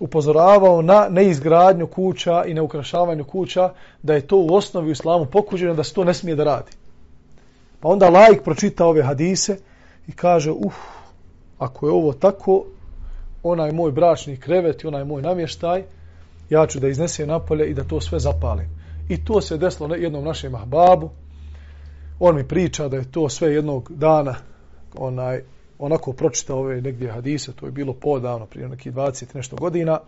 [0.00, 3.70] upozoravao na neizgradnju kuća i neukrašavanju kuća,
[4.02, 6.72] da je to u osnovi u islamu pokuđeno da se to ne smije da radi.
[7.82, 9.56] Pa onda lajk pročita ove hadise
[10.06, 10.74] i kaže, uf,
[11.58, 12.64] ako je ovo tako,
[13.42, 15.82] onaj moj bračni krevet i onaj moj namještaj,
[16.50, 18.68] ja ću da iznesem napolje i da to sve zapalim.
[19.08, 21.10] I to se desilo jednom našem ahbabu.
[22.20, 24.34] On mi priča da je to sve jednog dana
[24.94, 25.42] onaj,
[25.78, 29.98] onako pročita ove negdje hadise, to je bilo podavno, prije nekih 20 nešto godina.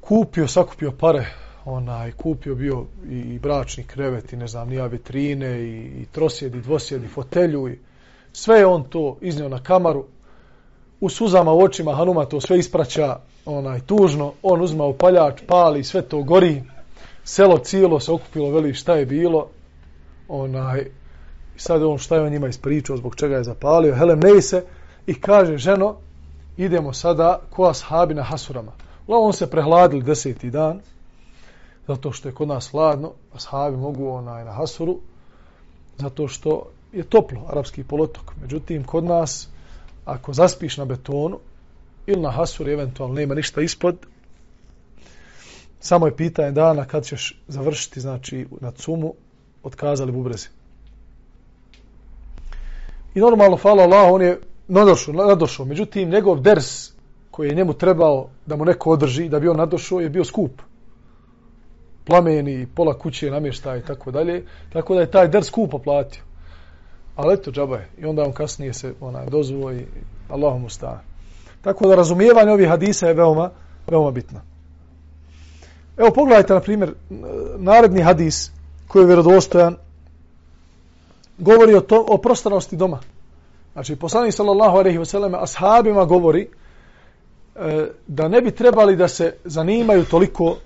[0.00, 5.60] Kupio, sakupio pare onaj kupio bio i, i bračni krevet i ne znam nija vitrine
[5.60, 7.78] i, i trosjedi, dvosjedi, fotelju i
[8.32, 10.04] sve je on to iznio na kamaru.
[11.00, 14.32] U suzama u očima Hanuma to sve ispraća onaj tužno.
[14.42, 16.62] On uzma upaljač, pali sve to gori.
[17.24, 19.48] Selo cijelo se okupilo veli šta je bilo?
[20.28, 20.86] Onaj
[21.56, 23.94] sad on šta je on njima ispričao zbog čega je zapalio?
[23.94, 24.64] Helem ne se
[25.06, 25.96] i kaže ženo
[26.56, 28.72] idemo sada ko ashabi na Hasurama.
[29.06, 30.80] Uglavnom se prehladili deseti dan
[31.88, 34.98] zato što je kod nas hladno, ashabi mogu onaj na Hasuru,
[35.98, 38.32] zato što je toplo, arapski polotok.
[38.42, 39.48] Međutim, kod nas,
[40.04, 41.38] ako zaspiš na betonu,
[42.06, 43.96] ili na Hasuru, eventualno nema ništa ispod,
[45.80, 49.14] samo je pitanje dana kad ćeš završiti, znači, na cumu,
[49.62, 50.48] otkazali bubrezi.
[53.14, 55.66] I normalno, hvala Allah, on je nadošao, nadošao.
[55.66, 56.92] Međutim, njegov ders
[57.30, 60.62] koji je njemu trebao da mu neko održi, da bi on nadošao, je bio skup.
[62.04, 64.44] Plameni, pola kuće, namještaj i tako dalje.
[64.72, 66.22] Tako da je taj ders skupo platio.
[67.16, 67.88] Ali eto, džaba je.
[67.98, 69.86] I onda on kasnije se onaj, dozvo i
[70.28, 70.68] Allahom mu.
[71.62, 73.50] Tako da razumijevanje ovih hadisa je veoma,
[73.86, 74.40] veoma bitno.
[75.96, 76.94] Evo pogledajte, na primjer,
[77.56, 78.50] naredni hadis
[78.88, 79.76] koji je vjerodostojan,
[81.38, 83.00] govori o, to, o prostranosti doma.
[83.72, 86.48] Znači, poslanik sallallahu alaihi wa sallam ashabima govori
[87.56, 90.56] e, da ne bi trebali da se zanimaju toliko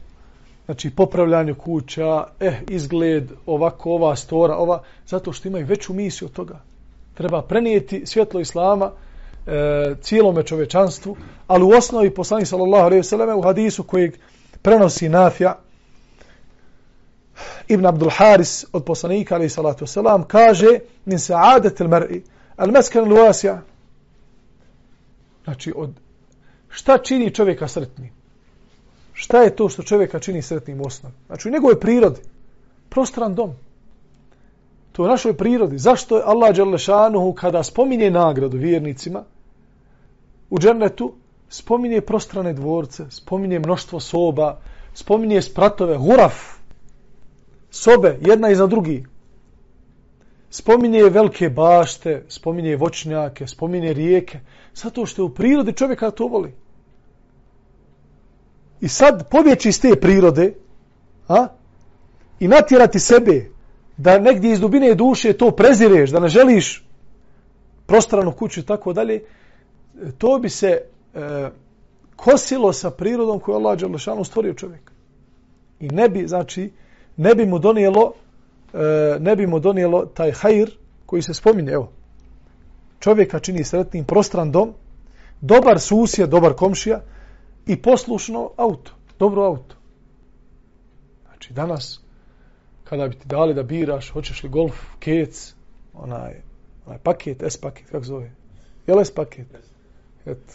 [0.68, 6.32] znači popravljanju kuća, eh, izgled, ovako, ova stora, ova, zato što imaju veću misiju od
[6.32, 6.60] toga.
[7.14, 8.90] Treba prenijeti svjetlo Islama
[9.46, 14.14] e, cijelome čovečanstvu, ali u osnovi poslanik sallallahu alaihi sallam u hadisu kojeg
[14.62, 15.56] prenosi Nafja,
[17.68, 22.22] Ibn Abdul Haris od poslanika alaihi salatu wasalam kaže min sa'adat il mar'i
[22.56, 23.58] al meskan il wasi'a
[25.44, 25.90] znači od
[26.68, 28.17] šta čini čovjeka sretnim
[29.18, 32.20] šta je to što čovjeka čini sretnim osnovom znači u njegove prirodi
[32.88, 33.52] prostran dom
[34.92, 39.24] to je u našoj prirodi zašto je Allah Đalešanuhu kada spominje nagradu vjernicima
[40.50, 41.12] u džennetu
[41.48, 44.60] spominje prostrane dvorce spominje mnoštvo soba
[44.94, 46.58] spominje spratove huraf
[47.70, 49.04] sobe, jedna iza drugi.
[50.50, 54.40] Spominje velike bašte, spominje voćnjake, spominje rijeke,
[54.74, 56.54] zato što je u prirodi čovjeka to voli.
[58.80, 60.52] I sad pobjeći iz te prirode,
[61.28, 61.46] a?
[62.40, 63.50] i natjerati sebe
[63.96, 66.84] da negdje iz dubine duše to prezireš, da ne želiš
[67.86, 69.22] prostranu kuću i tako dalje,
[70.18, 70.80] to bi se
[71.14, 71.48] e,
[72.16, 74.92] kosilo sa prirodom koju Allah Đalešanu stvorio čovjek.
[75.80, 76.72] I ne bi, znači,
[77.16, 78.12] ne bi mu donijelo
[78.74, 78.78] e,
[79.20, 80.70] ne bi mu donijelo taj hajr
[81.06, 81.90] koji se spominje, evo.
[83.00, 84.72] Čovjeka čini sretnim prostran dom,
[85.40, 87.00] dobar susjed, dobar komšija
[87.68, 89.76] i poslušno auto, dobro auto.
[91.26, 92.00] Znači danas
[92.84, 95.54] kada bi ti dali da biraš, hoćeš li golf, kec,
[95.94, 96.34] onaj,
[96.86, 98.30] onaj paket, S paket, kako zove?
[98.86, 99.46] Je li S paket?
[100.26, 100.52] Eto.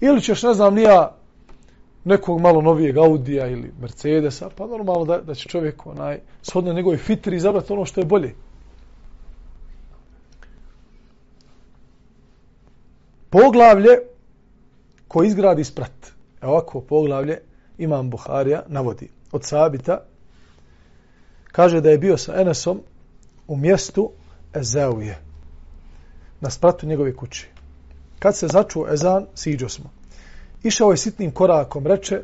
[0.00, 1.16] Ili ćeš, ne znam, nija
[2.04, 6.96] nekog malo novijeg Audija ili Mercedesa, pa normalno da, da će čovjek onaj, shodno njegove
[6.96, 8.34] fitri izabrati ono što je bolje.
[13.30, 14.09] Poglavlje
[15.10, 16.12] ko izgradi sprat.
[16.40, 17.38] Evo ovako poglavlje
[17.78, 20.04] imam Buharija navodi od Sabita
[21.52, 22.80] kaže da je bio sa Enesom
[23.48, 24.10] u mjestu
[24.54, 25.18] Ezeuje
[26.40, 27.48] na spratu njegove kuće.
[28.18, 29.90] Kad se začuo Ezan, siđo smo
[30.62, 32.22] išao je sitnim korakom, reče,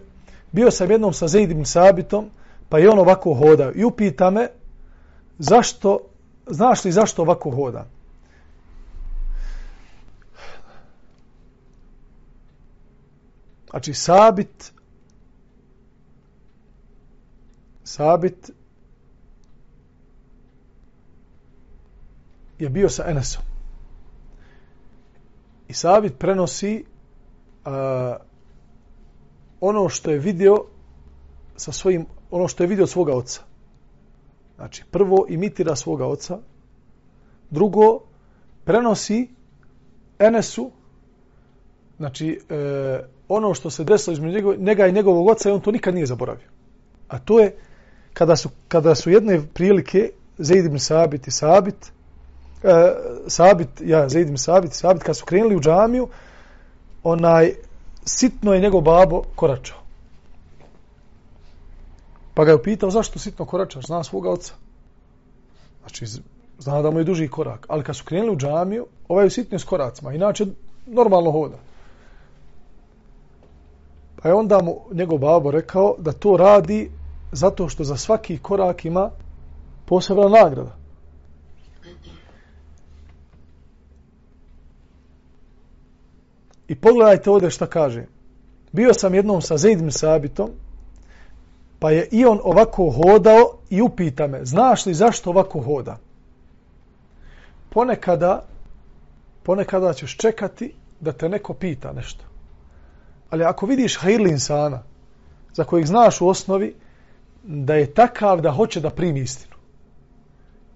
[0.53, 2.31] bio sam jednom sa Zaidim Sabitom,
[2.68, 3.72] pa je on ovako hodao.
[3.75, 4.49] I upita me,
[5.38, 5.99] zašto,
[6.46, 7.87] znaš li zašto ovako hoda?
[13.70, 14.72] Znači, Sabit,
[17.85, 18.50] Sabit
[22.59, 23.42] je bio sa Enesom.
[25.68, 26.85] I Sabit prenosi
[27.64, 27.72] uh,
[29.61, 30.64] ono što je vidio
[31.57, 33.40] sa svojim, ono što je vidio svoga oca.
[34.57, 36.38] Znači, prvo imitira svoga oca,
[37.50, 38.00] drugo
[38.64, 39.29] prenosi
[40.18, 40.70] Enesu,
[41.96, 45.94] znači, e, ono što se desilo između njega i njegovog oca, i on to nikad
[45.94, 46.48] nije zaboravio.
[47.08, 47.56] A to je,
[48.14, 51.92] kada su, kada su jedne prilike, Zaid ibn Sabit i Sabit,
[52.62, 52.92] e,
[53.26, 56.08] Sabit, ja, Zaid ibn Sabit i Sabit, kada su krenuli u džamiju,
[57.02, 57.54] onaj,
[58.04, 59.78] sitno je njegov babo koračao.
[62.34, 64.52] Pa ga je upitao zašto sitno koračaš, zna svoga oca.
[65.80, 66.06] Znači,
[66.58, 67.66] zna da mu je duži korak.
[67.68, 70.46] Ali kad su krenuli u džamiju, ovaj je sitnio s koracima, inače
[70.86, 71.56] normalno hoda.
[74.26, 76.90] Pa je onda mu njegov babo rekao da to radi
[77.32, 79.10] zato što za svaki korak ima
[79.84, 80.76] posebna nagrada.
[86.68, 88.06] I pogledajte ovdje šta kaže.
[88.72, 90.50] Bio sam jednom sa Zaidim Sabitom,
[91.78, 95.98] pa je i on ovako hodao i upita me, znaš li zašto ovako hoda?
[97.68, 98.42] Ponekada,
[99.42, 102.25] ponekada ćeš čekati da te neko pita nešto.
[103.30, 104.82] Ali ako vidiš hajrli insana,
[105.54, 106.74] za kojeg znaš u osnovi,
[107.44, 109.56] da je takav da hoće da primi istinu.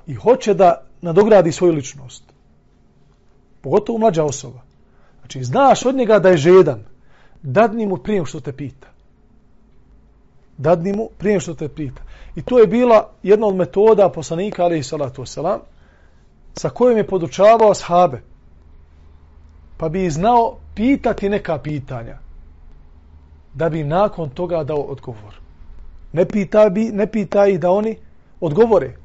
[0.07, 2.25] I hoće da nadogradi svoju ličnost.
[3.61, 4.61] Pogotovo mlađa osoba.
[5.21, 6.85] Znači, znaš od njega da je žedan,
[7.43, 8.89] dadni mu prije što te pita.
[10.59, 12.03] Dadni mu prije što te pita.
[12.37, 15.59] I to je bila jedna od metoda poslanika, ali i salatu wasalam,
[16.55, 18.23] sa kojim je podučavao ashabe.
[19.77, 22.19] Pa bi znao pitati neka pitanja.
[23.55, 25.41] Da bi nakon toga dao odgovor.
[26.13, 27.97] Ne pita, bi, ne pita ih da oni
[28.41, 28.97] odgovore.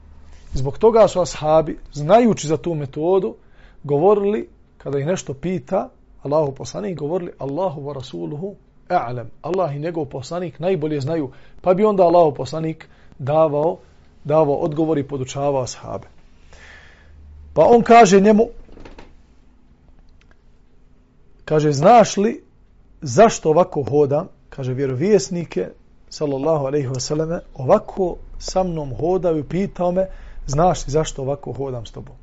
[0.54, 3.36] Zbog toga su ashabi, znajući za tu metodu,
[3.84, 5.90] govorili, kada ih nešto pita,
[6.24, 8.56] Allahu poslanik, govorili Allahu wa rasuluhu
[8.90, 9.26] a'lam.
[9.42, 11.32] Allah i njegov poslanik najbolje znaju.
[11.62, 13.78] Pa bi onda Allahu poslanik davao,
[14.24, 16.08] davao odgovor i podučavao ashabe.
[17.54, 18.48] Pa on kaže njemu,
[21.46, 22.44] kaže, znaš li
[23.02, 24.28] zašto ovako hodam?
[24.56, 25.70] Kaže, vjerovjesnike,
[26.10, 30.08] sallallahu alaihi ve selleme ovako sa mnom hodaju, pitao me,
[30.48, 32.16] znaš li zašto ovako hodam s tobom?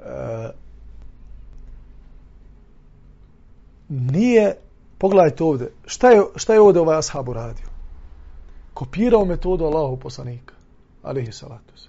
[0.00, 0.50] E,
[3.88, 4.56] nije,
[4.98, 7.66] pogledajte ovdje, šta je, šta je ovdje ovaj ashab uradio?
[8.74, 10.54] Kopirao metodu Allahu poslanika,
[11.02, 11.88] alaihi salatu se.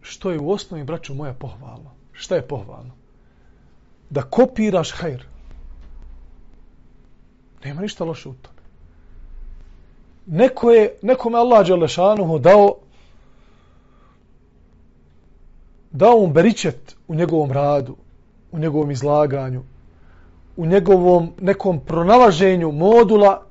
[0.00, 1.90] Što je u osnovi, braću moja, pohvalno?
[2.12, 2.90] Šta je pohvalno?
[4.10, 5.26] Da kopiraš hajr.
[7.64, 8.58] Nema ništa loše u tome.
[10.26, 12.74] Neko je, nekome Allah Đelešanuhu dao
[15.90, 17.96] dao mu beričet u njegovom radu,
[18.52, 19.62] u njegovom izlaganju,
[20.56, 23.42] u njegovom nekom pronalaženju modula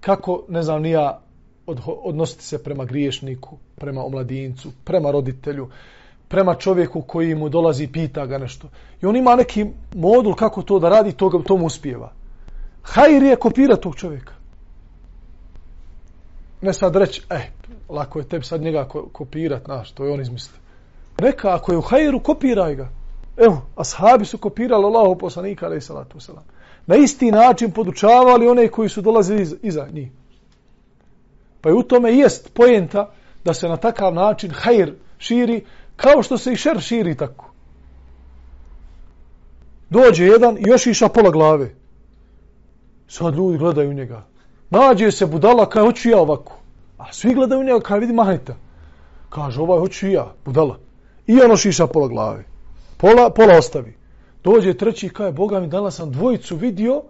[0.00, 1.20] kako, ne znam, nija
[1.66, 5.68] od, odnositi se prema griješniku, prema omladincu, prema roditelju,
[6.28, 8.68] prema čovjeku koji mu dolazi i pita ga nešto.
[9.02, 12.12] I on ima neki modul kako to da radi, to, to mu uspijeva.
[12.82, 14.32] Hajr je kopira tog čovjeka.
[16.60, 17.50] Ne sad reći, eh,
[17.88, 20.60] lako je tebi sad njega kopirat, znaš, to je on izmislio.
[21.20, 22.88] Neka, ako je u hajru, kopiraj ga.
[23.36, 26.42] Evo, ashabi su kopirali Allahu poslanika, alaih salatu wasalam.
[26.86, 30.10] Na isti način podučavali one koji su dolazili iza, iza njih.
[31.60, 33.10] Pa je u tome jest pojenta
[33.44, 35.64] da se na takav način hajr širi,
[35.96, 37.50] kao što se i šer širi tako.
[39.90, 41.81] Dođe jedan i još iša pola glave.
[43.12, 44.22] Sad ljudi gledaju njega.
[44.70, 46.58] Nađe se budala kaj hoću ja ovako.
[46.98, 48.56] A svi gledaju njega kaj vidi mahnita.
[49.28, 50.78] Kaže ovaj hoću ja, budala.
[51.26, 52.44] I ono šiša pola glave
[53.02, 53.96] pola, pola ostavi.
[54.44, 57.02] Dođe treći kaj, kaže, Boga mi, danas sam dvojicu vidio,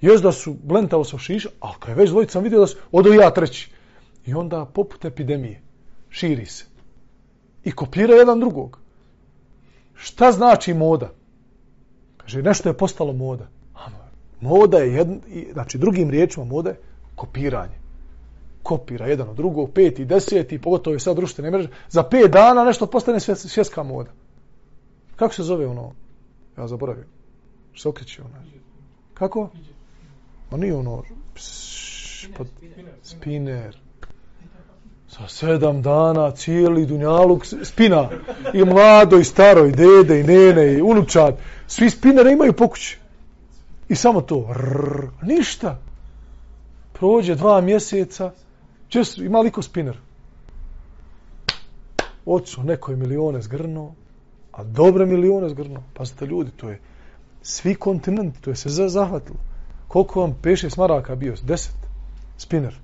[0.00, 3.12] još da su blentao sa šiša, a kaj već dvojicu sam vidio da su, odo
[3.12, 3.70] ja treći.
[4.26, 5.60] I onda poput epidemije,
[6.10, 6.64] širi se.
[7.64, 8.78] I kopira jedan drugog.
[9.94, 11.10] Šta znači moda?
[12.16, 13.48] Kaže, nešto je postalo moda.
[14.40, 15.14] Moda je, jedn,
[15.52, 16.80] znači drugim riječima moda je
[17.14, 17.78] kopiranje.
[18.62, 21.68] Kopira jedan od drugog, peti, deseti, pogotovo je sad društvene mreže.
[21.88, 24.10] Za pet dana nešto postane svjetska moda.
[25.16, 25.92] Kako se zove ono?
[26.58, 27.04] Ja zaboravio.
[27.72, 28.34] Što se okreće ono?
[29.14, 29.50] Kako?
[30.50, 31.02] Ma nije ono...
[31.34, 32.48] Pš, pod,
[33.02, 33.76] spiner.
[35.08, 38.08] Sa sedam dana cijeli dunjaluk spina.
[38.54, 41.36] I mlado, i staro, i dede, i nene, i unučad.
[41.66, 42.98] Svi spinere imaju pokuće.
[43.88, 44.46] I samo to.
[44.52, 45.78] Rrr, ništa.
[46.92, 48.32] Prođe dva mjeseca.
[48.88, 49.98] Čest, ima liko spinner.
[52.26, 53.94] Oco, neko je milione zgrnuo.
[54.52, 55.82] A dobre milione zgrnuo.
[55.94, 56.80] Pazite ljudi, to je
[57.42, 59.38] svi kontinent, to je se zahvatilo.
[59.88, 61.34] Koliko vam peše smaraka bio?
[61.42, 61.76] Deset.
[62.36, 62.74] Spinner.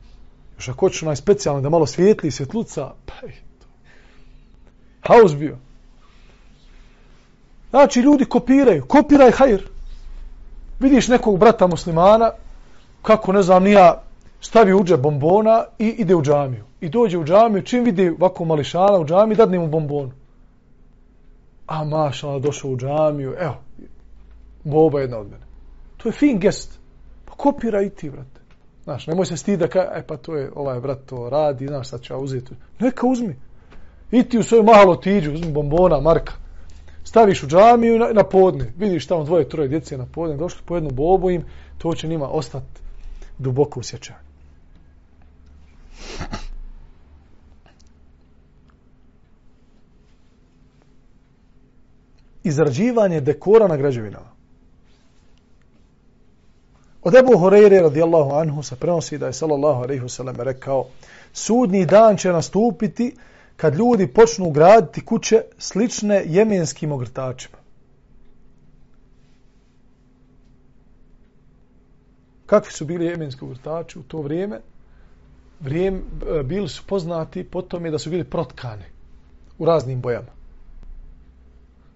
[0.56, 3.66] Još ako ću najspecijalno da malo svijetli svjetluca, pa je to.
[5.00, 5.58] Haus bio.
[7.70, 8.86] Znači, ljudi kopiraju.
[8.86, 9.73] Kopiraj hajr.
[10.80, 12.30] Vidiš nekog brata muslimana,
[13.02, 14.02] kako ne znam, nija
[14.40, 16.64] stavi uđe bombona i ide u džamiju.
[16.80, 20.10] I dođe u džamiju, čim vidi ovako mališana u džamiji, dadne mu bombonu
[21.66, 23.56] a maša, došao u džamiju, evo,
[24.64, 25.44] boba jedna od mene.
[25.96, 26.78] To je fin gest.
[27.24, 28.40] Pa kopira i ti, brate.
[28.84, 32.02] Znaš, nemoj se stida ka, e pa to je, ovaj brat to radi, znaš, sad
[32.02, 32.54] ću ja uzeti.
[32.78, 33.37] Neka uzmi.
[34.10, 36.32] I ti u svoju malo tiđu, uzmi bombona, marka.
[37.04, 38.72] Staviš u džamiju na, na podne.
[38.78, 41.44] Vidiš tamo dvoje, troje djece na podne, došli po jednu bobu im,
[41.79, 42.81] to će njima ostati
[43.38, 44.24] duboko usjećanje.
[52.44, 54.35] izrađivanje dekora na građevinama.
[57.02, 60.87] Od Ebu Horeire radijallahu anhu se prenosi da je sallallahu alaihi wasallam rekao
[61.33, 63.16] sudni dan će nastupiti
[63.57, 67.57] kad ljudi počnu graditi kuće slične jemenskim ogrtačima.
[72.46, 74.61] Kakvi su bili jemenski ogrtači u to vrijeme?
[75.61, 78.85] Vrijeme e, bili su poznati po tome da su bili protkani
[79.59, 80.33] u raznim bojama.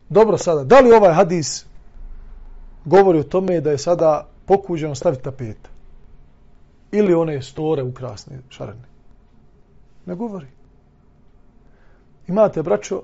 [0.09, 1.67] Dobro sada, da li ovaj hadis
[2.85, 5.71] govori o tome da je sada pokuđeno staviti tapeta?
[6.93, 8.89] Ili one store ukrasne, šarene?
[10.07, 10.47] Ne govori.
[12.29, 13.03] Imate, braćo,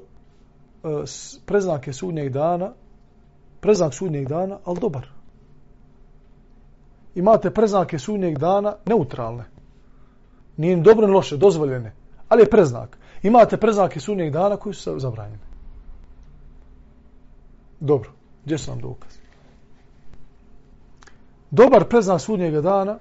[0.84, 0.88] e,
[1.46, 2.72] preznake sudnjeg dana,
[3.60, 5.08] preznak sudnjeg dana, ali dobar.
[7.14, 9.44] Imate preznake sudnjeg dana neutralne.
[10.56, 11.92] Nije ni dobro ni loše, dozvoljene.
[12.28, 12.98] Ali je preznak.
[13.22, 15.44] Imate preznake sudnjeg dana koji su zabranjene.
[17.80, 18.10] Dobro,
[18.44, 19.12] gdje su nam dokaz?
[21.50, 22.98] Dobar preznak sudnjega dana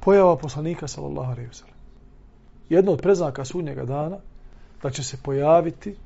[0.00, 1.74] pojava poslanika sallallahu alejhi ve sellem.
[2.68, 4.18] Jedno od preznaka sudnjega dana
[4.82, 5.96] da će se pojaviti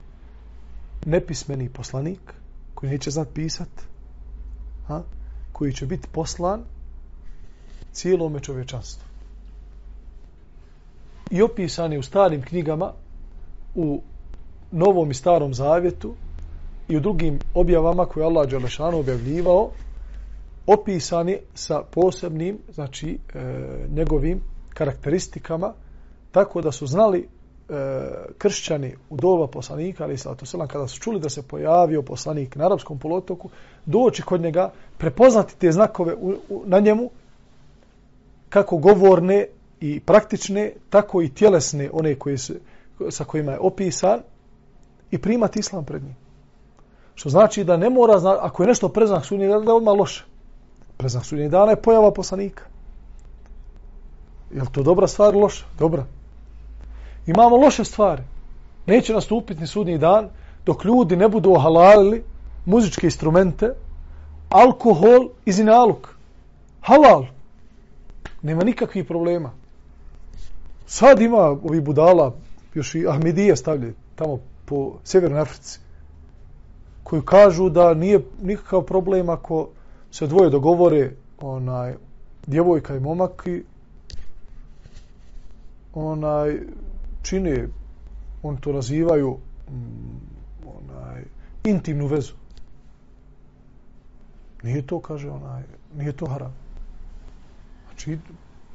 [1.07, 2.35] nepismeni poslanik
[2.75, 3.69] koji neće znat pisat,
[4.87, 5.03] ha?
[5.53, 6.63] koji će biti poslan
[7.93, 9.09] cijelome čovječanstvu.
[11.31, 12.93] I opisani u starim knjigama,
[13.75, 14.03] u
[14.73, 16.15] Novom i Starom Zavjetu
[16.89, 19.71] i u drugim objavama koje Allah Đelešanu objavljivao,
[20.67, 23.41] opisani sa posebnim, znači, e,
[23.91, 24.41] njegovim
[24.75, 25.73] karakteristikama,
[26.33, 27.29] tako da su znali
[27.69, 27.75] E,
[28.39, 32.67] kršćani u doba poslanika, ali to selam, kada su čuli da se pojavio poslanik na
[32.67, 33.49] arapskom polotoku,
[33.87, 37.11] doći kod njega, prepoznati te znakove u, u, na njemu,
[38.49, 39.47] kako govorne
[39.81, 42.55] i praktične, tako i tjelesne, one koje su,
[43.11, 44.21] sa kojima je opisan,
[45.11, 46.17] i primati islam pred njim.
[47.15, 49.95] Što znači da ne mora, zna, ako je nešto preznak sudnjeg dana, da je odmah
[49.99, 50.25] loše.
[50.97, 52.65] Preznak sudnjeg dana je pojava poslanika.
[54.55, 55.65] Je li to dobra stvar loša?
[55.79, 56.18] Dobra.
[57.29, 58.23] Imamo loše stvari.
[58.87, 60.29] Neće nastupiti ni sudnji dan
[60.67, 62.23] dok ljudi ne budu ohalalili
[62.65, 63.75] muzičke instrumente,
[64.49, 66.09] alkohol i zinaluk.
[66.81, 67.25] Halal.
[68.43, 69.51] Nema nikakvih problema.
[70.87, 72.33] Sad ima ovi budala,
[72.75, 75.81] još i Ahmedije stavljaju tamo po Sjevernoj Africi,
[77.05, 79.69] koji kažu da nije nikakav problem ako
[80.11, 81.11] se dvoje dogovore,
[81.41, 81.95] onaj,
[82.47, 83.63] djevojka i momak i
[85.95, 86.59] onaj,
[87.29, 87.69] čine,
[88.43, 89.39] on to nazivaju
[89.71, 90.29] mm,
[90.67, 91.25] onaj,
[91.65, 92.35] intimnu vezu.
[94.63, 95.63] Nije to, kaže onaj,
[95.95, 96.55] nije to haram.
[97.87, 98.19] Znači,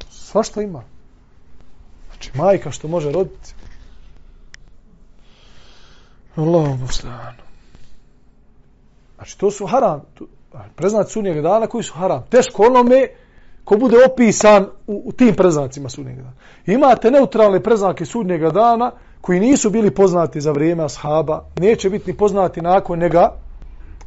[0.09, 0.83] svašta ima.
[2.07, 3.53] Znači, majka što može roditi.
[6.35, 7.43] Allahom poslanu.
[9.15, 10.01] Znači, to su haram.
[10.75, 12.23] Preznat sunnijeg dana koji su haram.
[12.29, 13.07] Teško onome
[13.63, 16.33] ko bude opisan u, u tim preznacima sudnjeg dana.
[16.65, 18.91] Imate neutralne preznake sudnjega dana
[19.21, 23.35] koji nisu bili poznati za vrijeme ashaba, neće biti ni poznati nakon njega,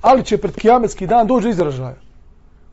[0.00, 1.96] ali će pred kijametski dan dođe izražaja.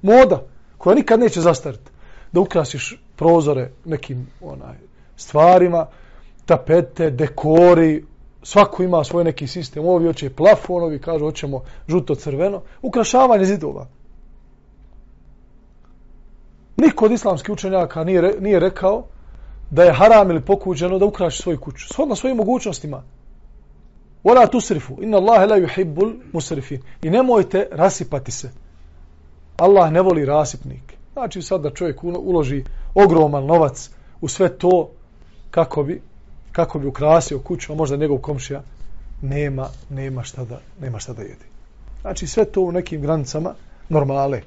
[0.01, 0.43] Moda,
[0.77, 1.91] koja nikad neće zastariti.
[2.31, 4.75] Da ukrasiš prozore nekim onaj
[5.15, 5.85] stvarima,
[6.45, 8.05] tapete, dekori,
[8.43, 9.85] svako ima svoj neki sistem.
[9.85, 12.61] Ovi hoće plafon, ovi kažu hoćemo žuto-crveno.
[12.81, 13.87] Ukrašavanje zidova.
[16.77, 19.03] Niko od islamskih učenjaka nije, nije rekao
[19.69, 21.87] da je haram ili pokuđeno da ukraši svoju kuću.
[21.87, 23.03] Shodno svojim mogućnostima.
[24.23, 24.97] Wala tusrifu.
[25.01, 26.81] Inna Allahe la yuhibbul musrifin.
[27.01, 28.51] I nemojte rasipati se.
[29.57, 30.95] Allah ne voli rasipnike.
[31.13, 32.63] Znači sad da čovjek uloži
[32.95, 33.89] ogroman novac
[34.21, 34.89] u sve to
[35.51, 36.01] kako bi
[36.51, 38.61] kako bi ukrasio kuću, a možda njegov komšija
[39.21, 41.45] nema nema šta da nema šta da jede.
[42.01, 43.53] Znači sve to u nekim granicama
[43.89, 44.41] normale.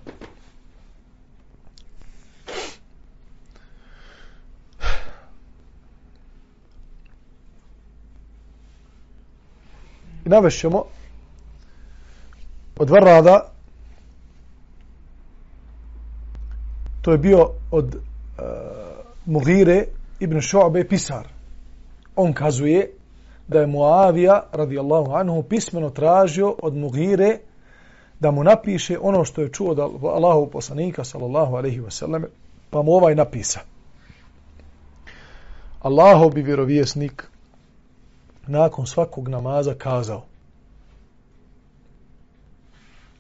[10.27, 10.85] I navešćemo
[12.79, 13.53] od Varrada
[17.03, 18.01] to je bio od uh,
[19.27, 19.85] Mughire
[20.21, 21.29] ibn Šu'be pisar.
[22.17, 22.91] On kazuje
[23.49, 27.39] da je Muavija radijallahu anhu pismeno tražio od Mughire
[28.21, 32.25] da mu napiše ono što je čuo od Allahov poslanika sallallahu alejhi ve sellem
[32.71, 33.61] pa mu ovaj napisa.
[35.81, 37.29] Allahov bi vjerovjesnik
[38.48, 40.24] nakon svakog namaza kazao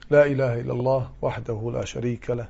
[0.10, 2.48] La ilaha illallah wahdahu la sharika lah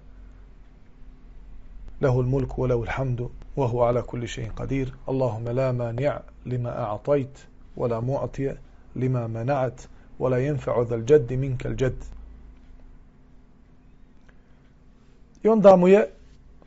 [2.01, 7.39] له الملك وله الحمد وهو على كل شيء قدير اللهم لا مانع لما أعطيت
[7.77, 8.55] ولا معطي
[8.95, 9.81] لما منعت
[10.19, 12.03] ولا ينفع ذا الجد منك الجد
[15.43, 16.07] I onda mu je,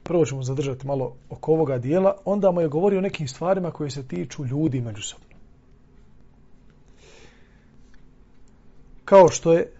[0.03, 3.91] prvo ćemo zadržati malo oko ovoga dijela, onda mu je govorio o nekim stvarima koje
[3.91, 5.28] se tiču ljudi međusobno.
[9.10, 9.72] Kao što je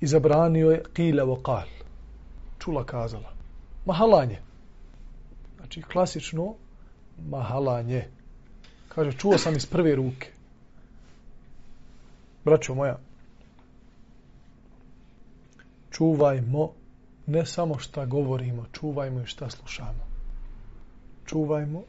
[0.00, 1.68] izabranio je qila wa qal
[2.58, 3.32] čula kazala.
[3.86, 4.38] Mahalanje.
[5.56, 6.54] Znači, klasično
[7.30, 8.06] mahalanje.
[8.88, 10.32] Kaže, čuo sam iz prve ruke.
[12.44, 12.98] Braćo moja,
[15.90, 16.70] čuvajmo
[17.26, 20.06] ne samo šta govorimo, čuvajmo i šta slušamo.
[21.26, 21.82] Čuvajmo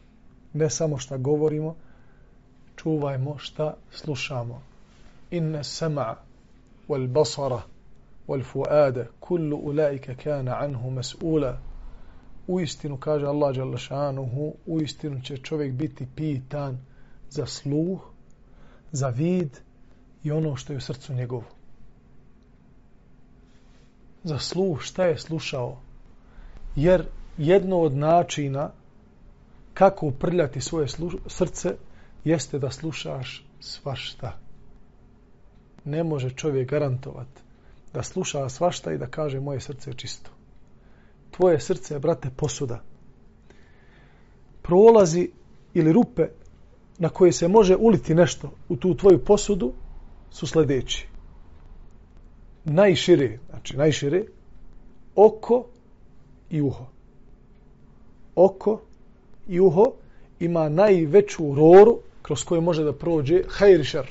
[0.53, 1.75] ne samo šta govorimo,
[2.77, 4.61] čuvajmo šta slušamo.
[5.31, 6.15] Inne sama
[6.87, 7.61] wal basara
[8.27, 11.57] wal fu'ada, kullu ulaika kana anhu mas'ula.
[12.47, 16.77] U istinu kaže Allah dželle šanehu, u istinu će čovjek biti pitan
[17.29, 17.99] za sluh,
[18.91, 19.59] za vid
[20.23, 21.43] i ono što je u srcu njegovu.
[24.23, 25.77] Za sluh šta je slušao?
[26.75, 27.05] Jer
[27.37, 28.71] jedno od načina
[29.73, 30.87] kako uprljati svoje
[31.27, 31.75] srce
[32.27, 34.37] jeste da slušaš svašta.
[35.85, 37.27] Ne može čovjek garantovat
[37.93, 40.31] da sluša svašta i da kaže moje srce je čisto.
[41.31, 42.81] Tvoje srce je, brate, posuda.
[44.61, 45.29] Prolazi
[45.73, 46.27] ili rupe
[46.97, 49.73] na koje se može uliti nešto u tu tvoju posudu
[50.31, 51.07] su sljedeći.
[52.65, 54.25] Najšire, znači najšire,
[55.15, 55.65] oko
[56.49, 56.85] i uho.
[58.35, 58.81] Oko
[59.47, 59.85] i uho
[60.39, 64.07] ima najveću roru kroz koje može da prođe hajr šar.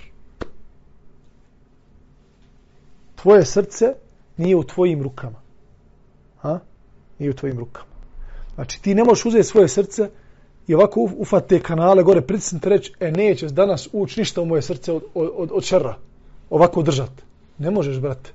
[3.14, 3.92] Tvoje srce
[4.36, 5.40] nije u tvojim rukama.
[6.40, 6.58] Ha?
[7.18, 7.92] Nije u tvojim rukama.
[8.54, 10.08] Znači ti ne možeš uzeti svoje srce
[10.66, 14.62] i ovako ufat te kanale gore, pritisnite reći, e nećeš danas ući ništa u moje
[14.62, 15.96] srce od, od, od šerra.
[16.50, 17.22] Ovako držati.
[17.58, 18.30] Ne možeš, brate.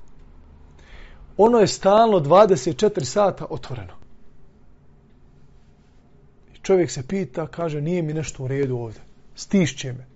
[1.36, 3.94] Ono je stalno 24 sata otvoreno.
[6.54, 9.11] I čovjek se pita, kaže, nije mi nešto u redu ovdje.
[9.42, 10.06] Stišće me.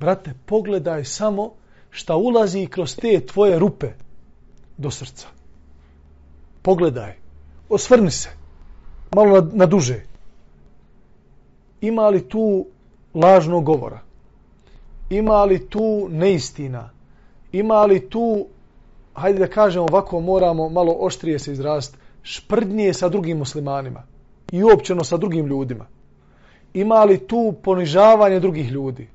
[0.00, 1.52] Brate, pogledaj samo
[1.90, 3.92] šta ulazi kroz te tvoje rupe
[4.76, 5.28] do srca.
[6.62, 7.14] Pogledaj.
[7.68, 8.28] Osvrni se.
[9.14, 10.02] Malo na, na duže
[11.86, 12.66] ima li tu
[13.14, 14.00] lažnog govora?
[15.10, 16.90] Ima li tu neistina?
[17.52, 18.46] Ima li tu,
[19.14, 24.02] hajde da kažemo ovako, moramo malo oštrije se izrast, šprdnije sa drugim muslimanima
[24.52, 25.86] i uopćeno sa drugim ljudima?
[26.74, 29.08] Ima li tu ponižavanje drugih ljudi?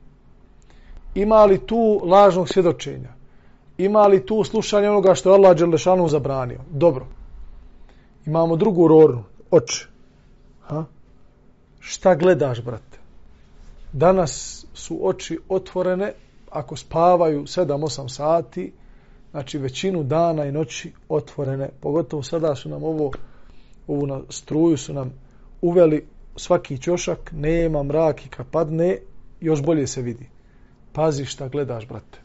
[1.15, 3.09] Ima li tu lažnog svjedočenja?
[3.77, 6.59] Ima li tu slušanje onoga što je Allah Đelešanu zabranio?
[6.69, 7.05] Dobro.
[8.25, 9.87] Imamo drugu rornu, oči.
[10.61, 10.85] Ha?
[11.79, 12.97] šta gledaš, brate?
[13.93, 16.13] Danas su oči otvorene,
[16.51, 18.71] ako spavaju 7-8 sati,
[19.31, 23.11] znači većinu dana i noći otvorene, pogotovo sada su nam ovo,
[23.87, 25.13] ovu na struju su nam
[25.61, 26.07] uveli
[26.39, 28.97] svaki čošak, nema mrak i kad padne,
[29.41, 30.29] još bolje se vidi.
[30.93, 32.19] Pazi šta gledaš, brate.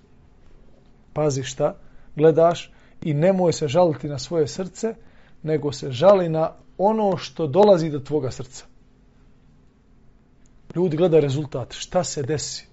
[1.12, 1.76] Pazi šta
[2.16, 4.94] gledaš i nemoj se žaliti na svoje srce,
[5.42, 8.64] nego se žali na ono što dolazi do tvoga srca.
[10.74, 11.72] Ljudi gledaju rezultat.
[11.72, 12.66] Šta se desi?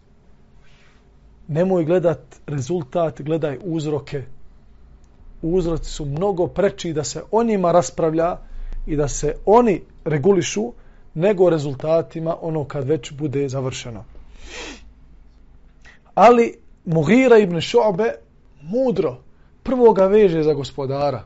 [1.47, 4.23] Nemoj gledat rezultat, gledaj uzroke.
[5.41, 8.37] Uzroci su mnogo preči da se o njima raspravlja
[8.87, 10.71] i da se oni regulišu
[11.13, 14.03] nego rezultatima ono kad već bude završeno.
[16.15, 16.53] Ali
[16.85, 18.13] Mughira ibn Šobe
[18.61, 19.17] mudro
[19.63, 21.23] prvo ga veže za gospodara.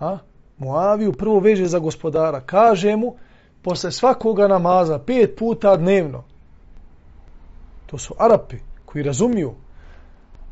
[0.00, 0.18] A?
[0.58, 2.40] Muaviju prvo veže za gospodara.
[2.40, 3.14] Kaže mu,
[3.62, 6.24] posle svakoga namaza, pet puta dnevno.
[7.86, 9.54] To su Arapi koji razumiju.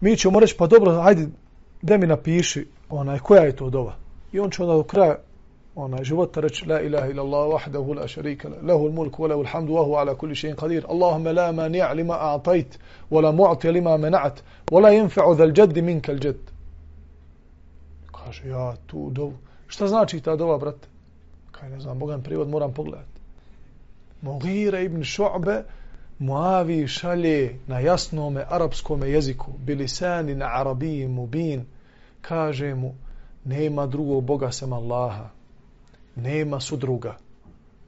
[0.01, 1.29] Mi ćemo reći, pa dobro, ajde
[1.83, 3.95] da mi napiši onaj, koja je to dova.
[4.33, 5.17] I on će onda do kraja
[5.77, 9.73] onaj života reći, la ilaha ila Allah, wahdahu la šarika, lehu al-mulku wa lehu al-hamdu
[9.73, 10.85] wa hu ala kulli še'in qadir.
[10.89, 12.79] Allahumma la mani'a lima a'tajt,
[13.11, 16.51] wa la mu'ti lima mena'at, wa la yanfa'u dhal jaddi minka al-jadd
[18.13, 19.35] Kaže, ja tu dovu.
[19.67, 20.89] Šta znači ta dova, brate?
[21.53, 23.21] kaj ne znam, Bogan privod moram pogledati.
[24.23, 25.63] Mughira ibn Šu'be
[26.19, 31.65] Muavi šalje na jasnome arapskome jeziku, bilisani na arabiji mubin,
[32.21, 32.95] kaže mu,
[33.45, 35.29] nema drugog Boga sem Allaha,
[36.17, 37.17] nema sudruga.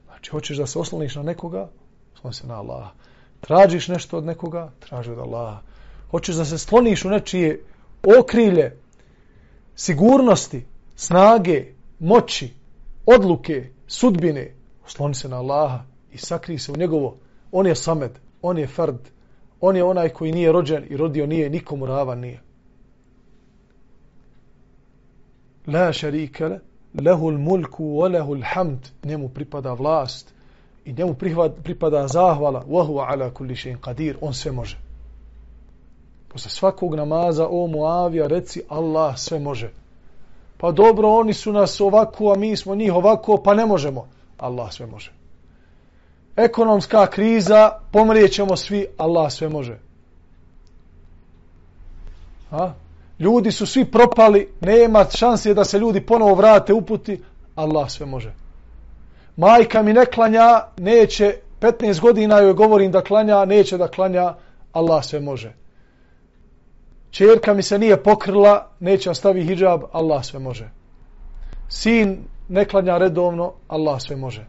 [0.05, 1.69] Znači, hoćeš da se osloniš na nekoga,
[2.21, 2.89] sloni se na Allaha.
[3.41, 5.61] Tražiš nešto od nekoga, traži od Allaha.
[6.11, 7.63] Hoćeš da se sloniš u nečije
[8.19, 8.77] okrilje,
[9.75, 10.65] sigurnosti,
[10.95, 11.65] snage,
[11.99, 12.53] moći,
[13.05, 14.53] odluke, sudbine,
[14.85, 17.17] osloni se na Allaha i sakri se u njegovo.
[17.51, 18.11] On je samed,
[18.41, 18.99] on je fard,
[19.61, 22.41] on je onaj koji nije rođen i rodio nije, nikomu ravan nije.
[25.67, 26.59] La šarika
[27.01, 30.33] lehu mulku wa lehu hamd, njemu pripada vlast
[30.85, 31.15] i njemu
[31.63, 34.77] pripada zahvala, wa huwa ala kulli shay'in qadir, on sve može.
[36.27, 39.71] Posle svakog namaza, o Muavija, reci Allah sve može
[40.57, 44.07] pa dobro, oni su nas ovako, a mi smo njih ovako, pa ne možemo.
[44.37, 45.11] Allah sve može.
[46.35, 49.77] Ekonomska kriza, pomrijećemo svi, Allah sve može.
[52.49, 52.73] Ha?
[53.19, 57.21] Ljudi su svi propali, nema šanse da se ljudi ponovo vrate uputi,
[57.55, 58.33] Allah sve može.
[59.37, 64.33] Majka mi ne klanja, neće 15 godina joj govorim da klanja, neće da klanja,
[64.71, 65.53] Allah sve može.
[67.11, 70.69] Čerka mi se nije pokrila, neće ostavi hijab, Allah sve može.
[71.69, 74.45] Sin ne klanja redovno, Allah sve može.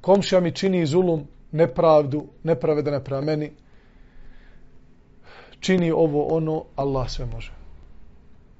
[0.00, 3.52] Komšija mi čini zulum, nepravdu, nepravedane prema meni,
[5.60, 7.52] čini ovo ono, Allah sve može.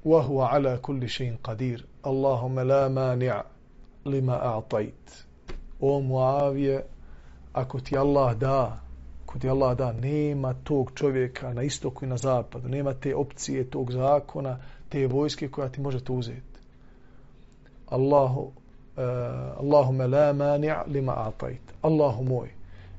[0.04, 1.84] Wa huwa ala kulli shay'in qadir.
[2.02, 3.42] Allahumma la mani'a
[4.04, 4.62] lima.
[5.80, 6.84] O Muavije,
[7.52, 8.80] ako ti Allah da,
[9.24, 13.70] ako ti Allah da, nema tog čovjeka na istoku i na zapadu, nema te opcije,
[13.70, 16.60] tog zakona, te vojske koja ti može to uzeti.
[17.88, 18.52] Allahu, uh,
[19.58, 21.60] Allahumma la mani'a lima atajt.
[21.82, 22.50] Allahu moj,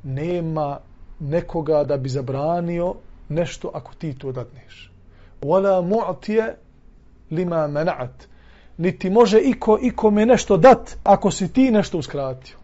[0.04, 0.80] nema
[1.20, 2.96] nekoga da bi zabranio
[3.30, 4.92] nešto ako ti to dadneš.
[5.42, 6.54] Wala mu'tije
[7.32, 8.28] lima mena'at.
[8.78, 12.58] Niti može iko, ikome nešto dat ako si ti nešto uskratio.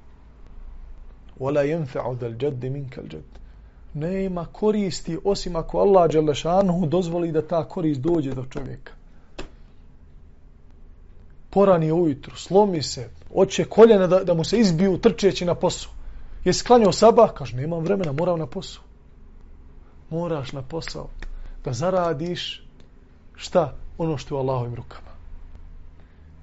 [1.40, 3.34] Wala yenfa'u dal jaddi minka al jadd.
[3.94, 8.94] Nema koristi osim ako Allah Đelešanu dozvoli da ta korist dođe do čovjeka.
[11.50, 15.92] Porani ujutru, slomi se, oće koljena da, da mu se izbiju trčeći na posao.
[16.44, 17.34] Je sklanjao sabah?
[17.34, 18.84] Kaže, nemam vremena, moram na posao.
[20.14, 21.08] Moraš na posao
[21.66, 22.66] da zaradiš
[23.36, 23.74] šta?
[23.98, 25.12] Ono što je u Allahovim rukama.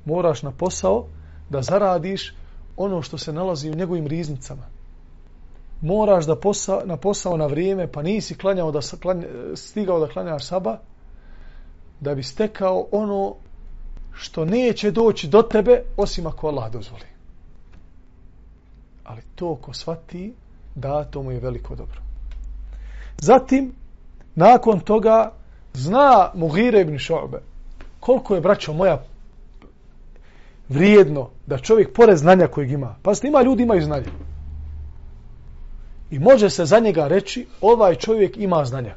[0.04, 1.06] Moraš na posao
[1.50, 2.34] da zaradiš
[2.76, 4.66] ono što se nalazi u njegovim riznicama.
[5.80, 10.46] Moraš da posao, na posao na vrijeme, pa nisi klanjao da, klanja, stigao da klanjaš
[10.46, 10.78] saba,
[12.00, 13.34] da bi stekao ono
[14.12, 17.10] što neće doći do tebe, osim ako Allah dozvoli
[19.10, 20.34] ali to ko shvati
[20.74, 22.09] da to mu je veliko dobro.
[23.20, 23.72] Zatim,
[24.34, 25.32] nakon toga,
[25.72, 27.38] zna Mughire ibn Šo'be
[28.00, 29.02] koliko je, braćo moja,
[30.68, 34.06] vrijedno da čovjek pored znanja kojeg ima, pa ima ljudi imaju znanje.
[36.10, 38.94] I može se za njega reći, ovaj čovjek ima znanja.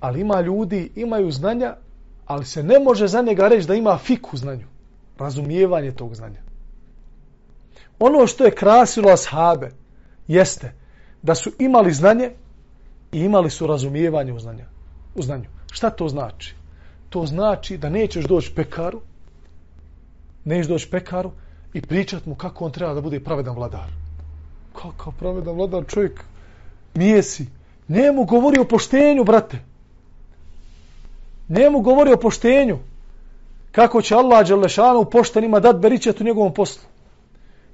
[0.00, 1.76] Ali ima ljudi, imaju znanja,
[2.26, 4.66] ali se ne može za njega reći da ima fiku znanju.
[5.18, 6.40] Razumijevanje tog znanja
[8.00, 9.70] ono što je krasilo ashabe
[10.28, 10.72] jeste
[11.22, 12.30] da su imali znanje
[13.12, 14.64] i imali su razumijevanje u, znanja,
[15.14, 15.48] u znanju.
[15.72, 16.54] Šta to znači?
[17.08, 19.00] To znači da nećeš doći pekaru,
[20.44, 21.32] nećeš doći pekaru
[21.74, 23.88] i pričat mu kako on treba da bude pravedan vladar.
[24.72, 26.24] Kakav pravedan vladar čovjek
[26.94, 27.46] mijesi.
[27.88, 29.58] Njemu govori o poštenju, brate.
[31.48, 32.78] Njemu govori o poštenju.
[33.72, 36.89] Kako će Allah Đelešanu poštenima dat beričet u njegovom poslu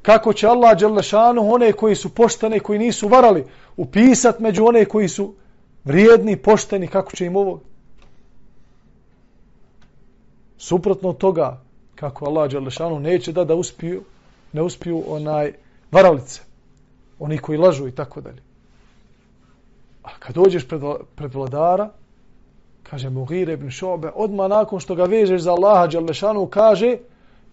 [0.06, 3.44] kako će Allah Đelešanu one koji su pošteni, koji nisu varali,
[3.76, 5.34] upisat među one koji su
[5.84, 7.60] vrijedni, pošteni, kako će im ovo?
[10.58, 11.60] Suprotno toga,
[11.94, 14.02] kako Allah Đelešanu neće da da uspiju,
[14.52, 15.52] ne uspiju onaj
[15.92, 16.40] varalice,
[17.18, 18.42] oni koji lažu i tako dalje.
[20.02, 20.82] A kad dođeš pred,
[21.16, 21.90] pred vladara,
[22.82, 26.96] kaže Mughir ibn Šobe, odmah nakon što ga vežeš za Allaha Đelešanu, kaže,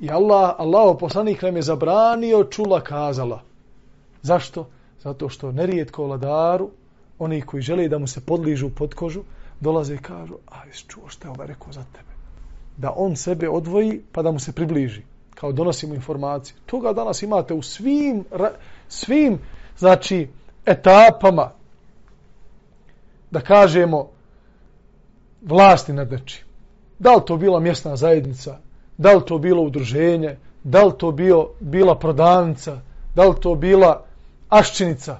[0.03, 3.41] I Allah, Allah poslanik nam je zabranio čula kazala.
[4.21, 4.67] Zašto?
[4.99, 6.69] Zato što nerijetko vladaru,
[7.19, 9.21] oni koji žele da mu se podližu pod kožu,
[9.59, 12.11] dolaze i kažu, a čuo što je ovaj rekao za tebe?
[12.77, 15.01] Da on sebe odvoji pa da mu se približi.
[15.35, 16.55] Kao donosimo informacije.
[16.65, 18.25] Toga danas imate u svim,
[18.87, 19.39] svim
[19.77, 20.27] znači,
[20.65, 21.51] etapama
[23.31, 24.09] da kažemo
[25.41, 26.45] vlasti nad nečim.
[26.99, 28.57] Da li to bila mjesna zajednica,
[28.97, 32.79] da li to bilo udruženje, da li to bio, bila prodavnica,
[33.15, 34.05] da li to bila
[34.49, 35.19] aščinica,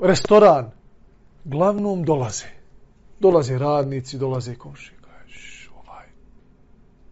[0.00, 0.70] restoran,
[1.44, 2.46] glavnom dolaze.
[3.20, 4.92] Dolaze radnici, dolaze komši.
[5.74, 6.06] Ovaj.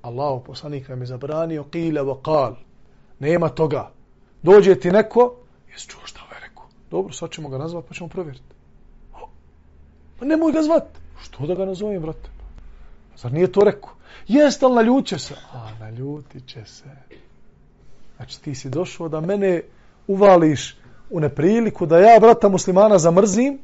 [0.03, 2.55] Allah poslanik nam je zabranio qila wa.
[3.19, 3.91] Nema toga.
[4.43, 5.35] Dođe ti neko,
[5.71, 6.65] jes čuo šta ovaj rekao.
[6.91, 8.55] Dobro, sad ćemo ga nazvat pa ćemo provjeriti.
[10.19, 10.85] Pa nemoj ga zvat.
[11.23, 12.31] Što da ga nazovem, brate?
[13.17, 13.91] Zar nije to rekao?
[14.29, 15.35] Jeste li naljuće se?
[15.53, 16.91] A, naljutit će se.
[18.17, 19.63] Znači, ti si došao da mene
[20.07, 20.77] uvališ
[21.11, 23.59] u nepriliku, da ja, brata muslimana, zamrzim,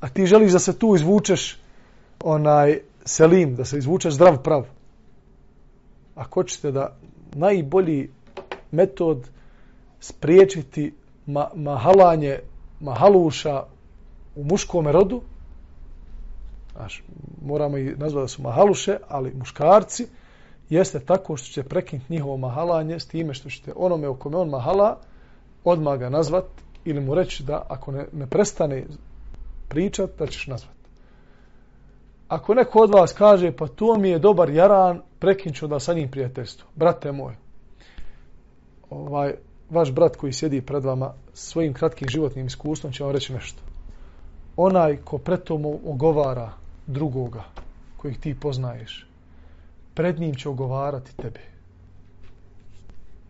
[0.00, 1.58] a ti želiš da se tu izvučeš
[2.20, 4.66] onaj selim, da se izvučeš zdrav prav.
[6.14, 6.96] Ako ćete da
[7.34, 8.10] najbolji
[8.70, 9.28] metod
[10.00, 10.94] spriječiti
[11.26, 12.38] ma mahalanje
[12.80, 13.62] mahaluša
[14.36, 15.20] u muškom rodu,
[16.76, 17.02] znaš,
[17.44, 20.06] moramo i nazvati da su mahaluše, ali muškarci,
[20.70, 24.48] jeste tako što će prekinuti njihovo mahalanje s time što ćete onome o kome on
[24.48, 24.98] mahala,
[25.64, 26.44] odmah ga nazvat
[26.84, 28.84] ili mu reći da ako ne, ne prestane
[29.68, 30.74] pričat, da ćeš nazvat.
[32.28, 35.94] Ako neko od vas kaže, pa to mi je dobar jaran, prekinut ću da sa
[35.94, 36.68] njim prijateljstvo.
[36.74, 37.34] Brate moj,
[38.90, 39.34] ovaj,
[39.70, 43.62] vaš brat koji sjedi pred vama svojim kratkim životnim iskustvom će vam reći nešto.
[44.56, 47.44] Onaj ko pretom ogovara drugoga
[47.96, 49.06] kojeg ti poznaješ,
[49.94, 51.40] pred njim će ogovarati tebe.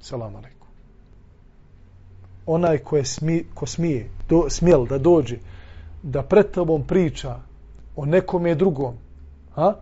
[0.00, 0.68] Salam alaikum.
[2.46, 5.38] Onaj ko, je smi, ko smije, do, smjel da dođe,
[6.02, 7.38] da pred tobom priča
[7.96, 8.94] o nekom je drugom,
[9.56, 9.74] a?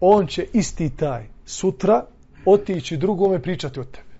[0.00, 2.04] on će isti taj sutra
[2.44, 4.14] otići drugome pričati o tebe.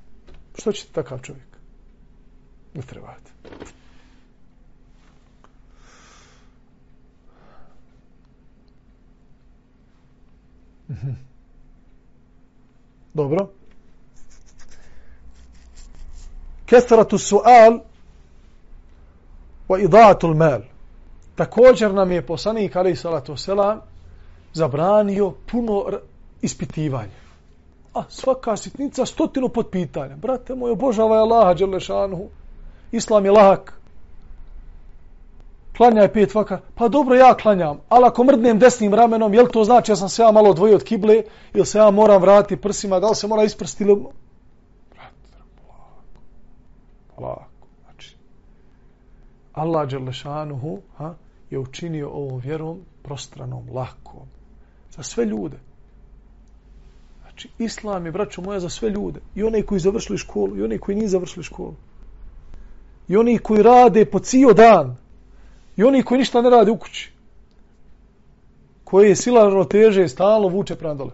[0.58, 1.46] Što će takav čovjek?
[2.74, 3.30] Ne trebate.
[10.88, 11.10] Mhm.
[13.14, 13.48] Dobro.
[16.66, 17.80] Kethratu su'al
[19.68, 20.60] wa idaatul mal.
[21.34, 23.80] Također nam je poslanik ali salatu selam
[24.52, 25.84] zabranio puno
[26.42, 27.24] ispitivanja.
[27.94, 30.16] A svaka sitnica stotinu pod pitanja.
[30.16, 32.28] Brate moj, obožavaj Allaha dželešanuhu.
[32.92, 33.80] Islam je lahak.
[35.76, 36.60] Klanjaj pet vaka.
[36.74, 37.80] Pa dobro, ja klanjam.
[37.88, 40.84] Ali ako mrdnem desnim ramenom, jel to znači ja sam se ja malo odvojio od
[40.84, 41.22] kible
[41.54, 43.96] ili se ja moram vratiti prsima, da li se mora isprsti ili...
[43.96, 45.14] Polako,
[47.16, 47.66] polako.
[47.84, 48.16] Znači,
[49.52, 51.14] Allah Đerlešanuhu ha,
[51.50, 54.28] je učinio ovom vjerom prostranom, lakom.
[54.90, 55.56] Za sve ljude.
[57.22, 59.20] Znači, islam je, braćo moja, za sve ljude.
[59.34, 61.74] I one koji završili školu, i one koji nije završili školu.
[63.08, 65.03] I oni koji rade po cijel dan.
[65.76, 67.12] I oni koji ništa ne rade u kući.
[68.84, 71.10] Koji je sila teže stalo stalno vuče prema dole.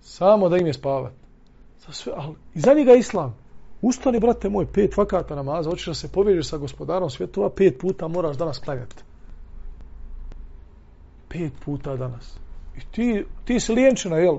[0.00, 1.12] Samo da im je spavat.
[1.86, 3.36] Za sve, ali, I za njega islam.
[3.82, 8.08] Ustani, brate moj, pet vakata namaza, hoćeš da se povežeš sa gospodarom svjetova, pet puta
[8.08, 8.96] moraš danas klanjati.
[11.28, 12.36] Pet puta danas.
[12.76, 14.38] I ti, ti si lijenčina, jel?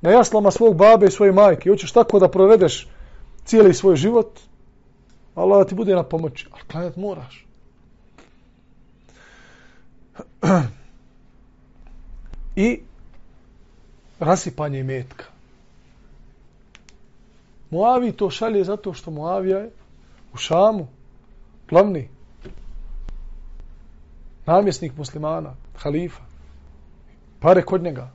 [0.00, 1.70] Na jaslama svog babe i svoje majke.
[1.70, 2.88] Hoćeš tako da provedeš
[3.44, 4.40] cijeli svoj život,
[5.34, 6.48] Allah ti bude na pomoći.
[6.50, 7.45] Ali klanjati moraš.
[12.56, 12.80] I
[14.20, 15.24] rasipanje metka.
[17.70, 19.70] Moavi to šalje zato što Moavija je
[20.34, 20.86] u Šamu,
[21.68, 22.08] glavni,
[24.46, 26.22] namjesnik muslimana, halifa,
[27.40, 28.10] pare kod njega.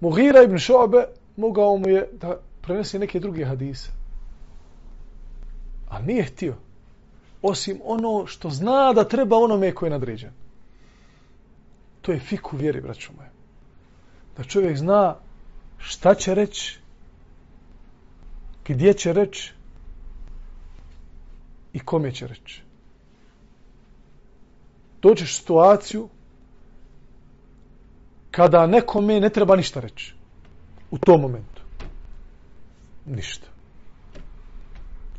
[0.00, 1.04] Mughira ibn Šobe
[1.36, 3.90] mogao mu je da prenese neke druge hadise.
[5.88, 6.54] A nije htio.
[7.42, 10.30] Osim ono što zna da treba onome koji je nadređen.
[12.02, 13.30] To je fiku vjeri, braćo moje.
[14.36, 15.16] Da čovjek zna
[15.78, 16.78] šta će reći,
[18.68, 19.52] gdje će reći
[21.72, 22.62] i kome će reći.
[25.02, 26.08] Dođeš situaciju
[28.30, 30.14] kada nekome ne treba ništa reći.
[30.90, 31.62] U tom momentu.
[33.06, 33.46] Ništa.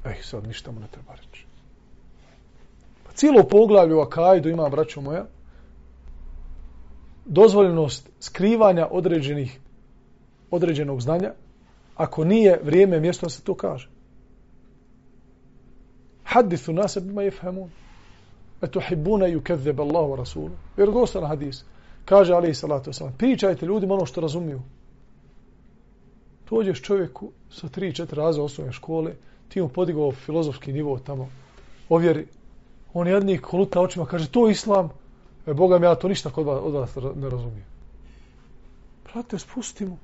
[0.05, 1.50] Ej, sad ništa mu ne treba reći.
[3.21, 5.25] Cijelo poglavlje u Akajdu ima, braćo moja,
[7.25, 9.59] dozvoljenost skrivanja određenih
[10.51, 11.33] određenog znanja,
[11.95, 13.89] ako nije vrijeme mjesto da se to kaže.
[16.23, 17.69] Hadithu nase bima jefhamun.
[18.61, 20.51] Eto hibbuna ju kedzeb Allahu Rasulu.
[20.77, 21.63] Jer dostan hadis.
[22.05, 23.17] Kaže Ali salatu wasalam.
[23.17, 24.61] Pričajte ljudima ono što razumiju.
[26.49, 29.13] Dođeš čovjeku sa tri, četiri raza osnovne škole,
[29.49, 31.29] ti mu podigao filozofski nivo tamo,
[31.89, 32.27] ovjeri,
[32.93, 34.89] on jedni koluta očima, kaže, to je islam,
[35.47, 37.65] e, Boga mi, ja to ništa kod vas, od vas ne razumijem.
[39.03, 39.97] Prate, spustimo.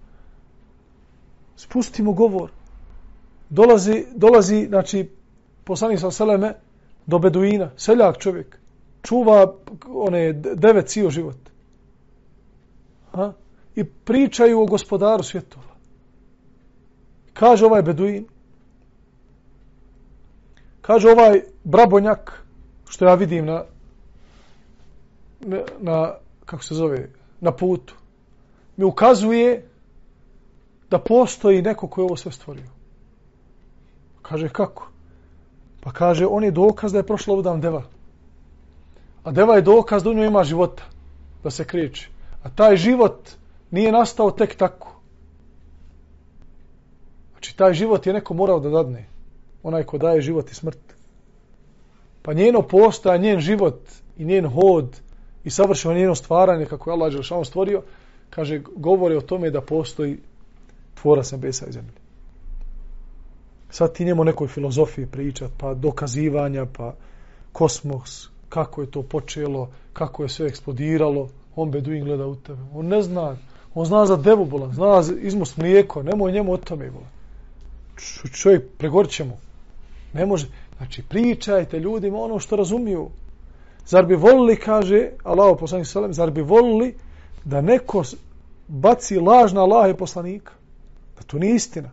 [1.55, 2.51] Spustimo govor.
[3.49, 5.09] Dolazi, dolazi, znači,
[5.63, 6.53] poslanik sa Seleme,
[7.05, 8.59] do Beduina, seljak čovjek,
[9.01, 9.53] čuva
[9.87, 11.37] one devet cijel život.
[13.11, 13.33] Ha?
[13.75, 15.63] I pričaju o gospodaru svjetova.
[17.33, 18.25] Kaže ovaj Beduin,
[20.87, 22.46] Kaže ovaj brabonjak,
[22.89, 23.63] što ja vidim na,
[25.39, 26.13] na, na
[26.45, 27.09] kako se zove,
[27.41, 27.95] na putu,
[28.77, 29.69] mi ukazuje
[30.89, 32.69] da postoji neko koji je ovo sve stvorio.
[34.21, 34.89] Kaže, kako?
[35.81, 37.83] Pa kaže, on je dokaz da je prošlo ovdje deva.
[39.23, 40.83] A deva je dokaz da u njoj ima života,
[41.43, 42.09] da se kriječi.
[42.43, 43.29] A taj život
[43.71, 44.95] nije nastao tek tako.
[47.31, 49.05] Znači, taj život je neko morao da dadne
[49.63, 50.86] onaj ko daje život i smrt.
[52.27, 53.79] Pa njeno postoja, njen život
[54.17, 54.99] i njen hod
[55.43, 57.81] i savršeno njeno stvaranje kako je Allah Đelšanu stvorio,
[58.29, 60.17] kaže, govori o tome da postoji
[61.01, 61.91] tvora nebesa besa i zemlje.
[63.69, 66.93] Sad ti njemu nekoj filozofiji pričat, pa dokazivanja, pa
[67.51, 72.61] kosmos, kako je to počelo, kako je sve eksplodiralo, on beduin gleda u tebe.
[72.73, 73.37] On ne zna,
[73.73, 77.09] on zna za devu bolan, zna za izmost mlijeko, nemoj njemu o tome bolan.
[78.33, 79.37] čovjek pregorit će mu.
[80.13, 80.47] Ne može.
[80.77, 83.09] Znači, pričajte ljudima ono što razumiju.
[83.85, 86.95] Zar bi volili, kaže Allah poslanik sallam, zar bi volili
[87.43, 88.03] da neko
[88.67, 90.51] baci laž na Allah i poslanika?
[91.17, 91.89] Da to nije istina.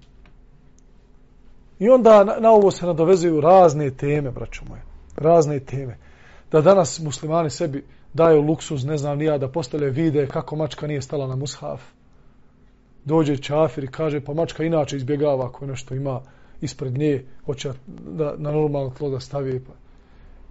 [1.78, 4.82] I onda na, na ovo se nadovezuju razne teme, braćo moje.
[5.16, 5.96] Razne teme.
[6.52, 11.02] Da danas muslimani sebi daju luksuz, ne znam nija, da postale vide kako mačka nije
[11.02, 11.82] stala na mushaf.
[13.04, 16.20] Dođe čafir i kaže, pa mačka inače izbjegava ako nešto ima
[16.64, 19.60] ispred nje, hoće da na normalno tlo da stavi.
[19.64, 19.72] Pa.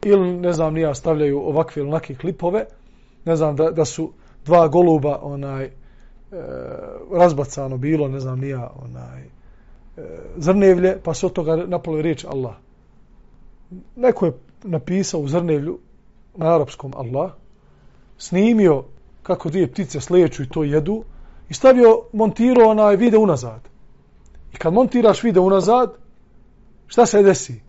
[0.10, 2.66] Ili, ne znam, nija stavljaju ovakve ili onake klipove,
[3.26, 4.12] ne znam, da, da su
[4.46, 5.72] dva goluba onaj, e,
[7.12, 9.30] razbacano bilo, ne znam, nija onaj, e,
[10.38, 12.56] zrnevlje, pa se od toga napalo riječ Allah.
[13.96, 14.34] Neko je
[14.64, 15.80] napisao u zrnevlju
[16.36, 17.32] na arapskom Allah,
[18.18, 18.84] snimio
[19.24, 21.04] kako dvije ptice slijeću i to jedu
[21.50, 23.62] i stavio, montirao onaj video unazad.
[24.54, 25.94] I kad montiraš video unazad,
[26.94, 27.62] šta se desi?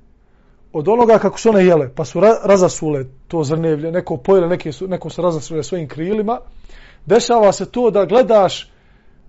[0.73, 4.73] Od onoga kako su one jele, pa su ra razasule to zrnevlje, neko pojele, neke
[4.73, 6.41] su, neko su razasule svojim krilima,
[7.07, 8.71] dešava se to da gledaš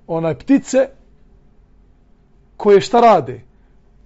[0.07, 0.89] onaj ptice
[2.57, 3.41] koje šta rade?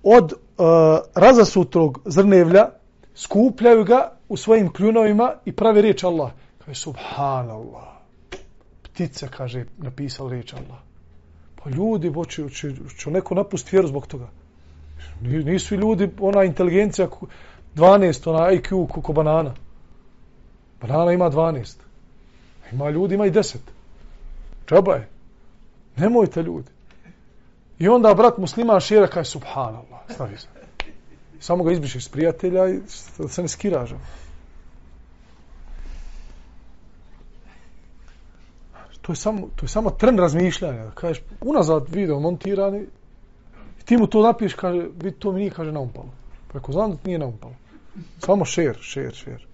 [0.04, 2.70] Od e, uh, razasutrog zrnevlja
[3.16, 6.32] skupljaju ga u svojim kljunovima i pravi riječ Allah.
[6.58, 7.88] Kaže, subhanallah.
[8.84, 10.80] Ptice, kaže, napisao riječ Allah.
[11.64, 14.30] Pa ljudi, hoće, će, će neko napusti vjeru zbog toga.
[15.22, 17.08] Nisu ljudi, ona inteligencija,
[17.76, 19.54] 12, ona IQ, kako banana.
[20.82, 21.76] Banana ima 12.
[22.72, 23.58] Ima ljudi, ima i 10.
[24.66, 25.08] Čaba je.
[25.98, 26.72] Nemojte ljudi.
[27.80, 30.48] I onda brat musliman šira kaže, subhanallah, stavi se.
[31.40, 32.80] Samo ga izbriši s prijatelja i
[33.30, 33.96] se ne skiraža.
[39.10, 40.92] to je samo, to je samo tren razmišljanja.
[40.96, 42.86] Kažeš, unazad video montirani,
[43.90, 46.10] ti mu to napiš, kaže, vidi, to mi nije, kaže, naumpalo.
[46.52, 47.54] Pa ako znam da nije naumpalo.
[48.20, 49.46] Samo šer, šer, šer.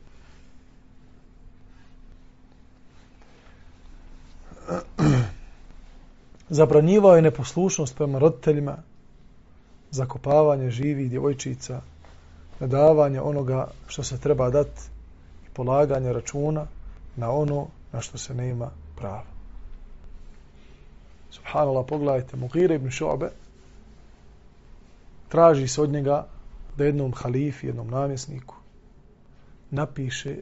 [6.59, 8.75] Zabranjivao je neposlušnost prema roditeljima,
[9.91, 11.81] zakopavanje živih djevojčica,
[12.59, 14.81] nadavanje onoga što se treba dati
[15.47, 16.65] i polaganje računa
[17.15, 19.23] na ono na što se nema prava.
[21.31, 23.29] Subhanallah, pogledajte, Mugire ibn Šo'be
[25.29, 26.27] traži se od njega
[26.77, 28.55] da jednom halifi, jednom namjesniku
[29.71, 30.35] napiše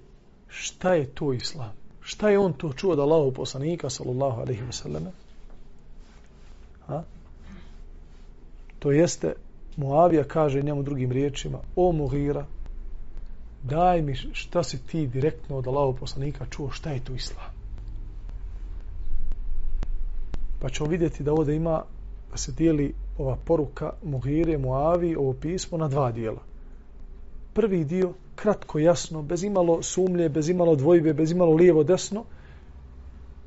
[0.48, 1.72] šta je to islam.
[2.02, 5.12] Šta je on to čuo da Allahu poslanika, sallallahu alaihi selleme?
[6.88, 7.04] Ha?
[8.84, 9.34] to jeste,
[9.78, 12.46] Muavija kaže njemu drugim riječima, o Mughira,
[13.64, 17.52] daj mi šta si ti direktno od Allahu poslanika čuo, šta je to islam.
[20.60, 21.84] Pa ćemo vidjeti da ovdje ima
[22.32, 26.42] da se dijeli ova poruka Muhire, Muavi, ovo pismo na dva dijela.
[27.54, 32.24] Prvi dio, kratko, jasno, bez imalo sumlje, bez imalo dvojbe, bez imalo lijevo, desno.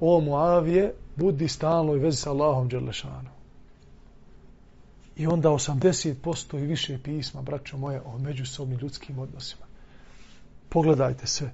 [0.01, 3.33] O Muavije, budi stalno i vezi sa Allahom Đerlešanom.
[5.17, 9.67] I onda 80% i više pisma, braćo moje, o međusobnim ljudskim odnosima.
[10.69, 11.51] Pogledajte sve.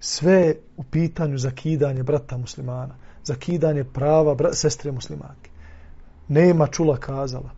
[0.00, 2.94] Sve u pitanju zakidanje brata muslimana
[3.24, 5.50] zakidanje prava bra, sestre muslimanke.
[6.28, 7.50] Nema čula kazala.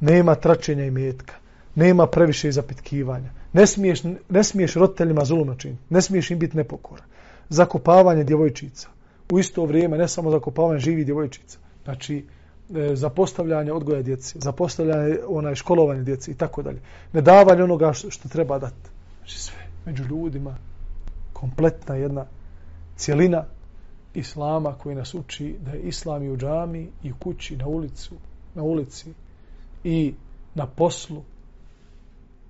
[0.00, 1.34] Nema tračenja i metka.
[1.74, 3.30] Nema previše zapitkivanja.
[3.52, 5.82] Ne smiješ, ne smiješ roditeljima zulum načiniti.
[5.90, 7.02] Ne smiješ im biti nepokora.
[7.48, 8.88] Zakopavanje djevojčica.
[9.30, 11.58] U isto vrijeme ne samo zakopavanje živi djevojčica.
[11.84, 12.24] Znači,
[12.74, 12.94] e,
[13.72, 16.80] odgoja djeci, zapostavljanje onaj školovanje djeci i tako dalje.
[17.12, 18.90] Ne davanje onoga što, što treba dati.
[19.18, 20.56] Znači sve među ljudima
[21.32, 22.24] kompletna jedna
[22.96, 23.44] cijelina
[24.14, 28.14] islama koji nas uči da je islam i u džami i u kući, na ulicu,
[28.54, 29.12] na ulici
[29.84, 30.14] i
[30.54, 31.22] na poslu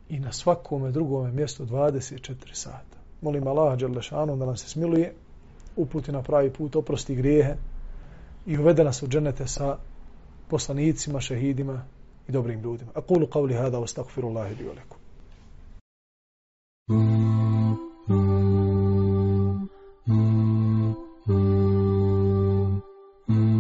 [0.09, 2.99] i na svakome drugome mjestu 24 sata.
[3.21, 5.15] Molim Allah Đalešanu da nam se smiluje,
[5.77, 7.55] uputi na pravi put, oprosti grijehe
[8.47, 9.77] i uvede nas u dženete sa
[10.49, 11.85] poslanicima, šehidima
[12.29, 12.91] i dobrim ljudima.
[12.95, 14.97] Aqulu qavli hada wa stakfirullahi li oleku.
[16.91, 18.15] Mm.
[18.15, 18.38] mm.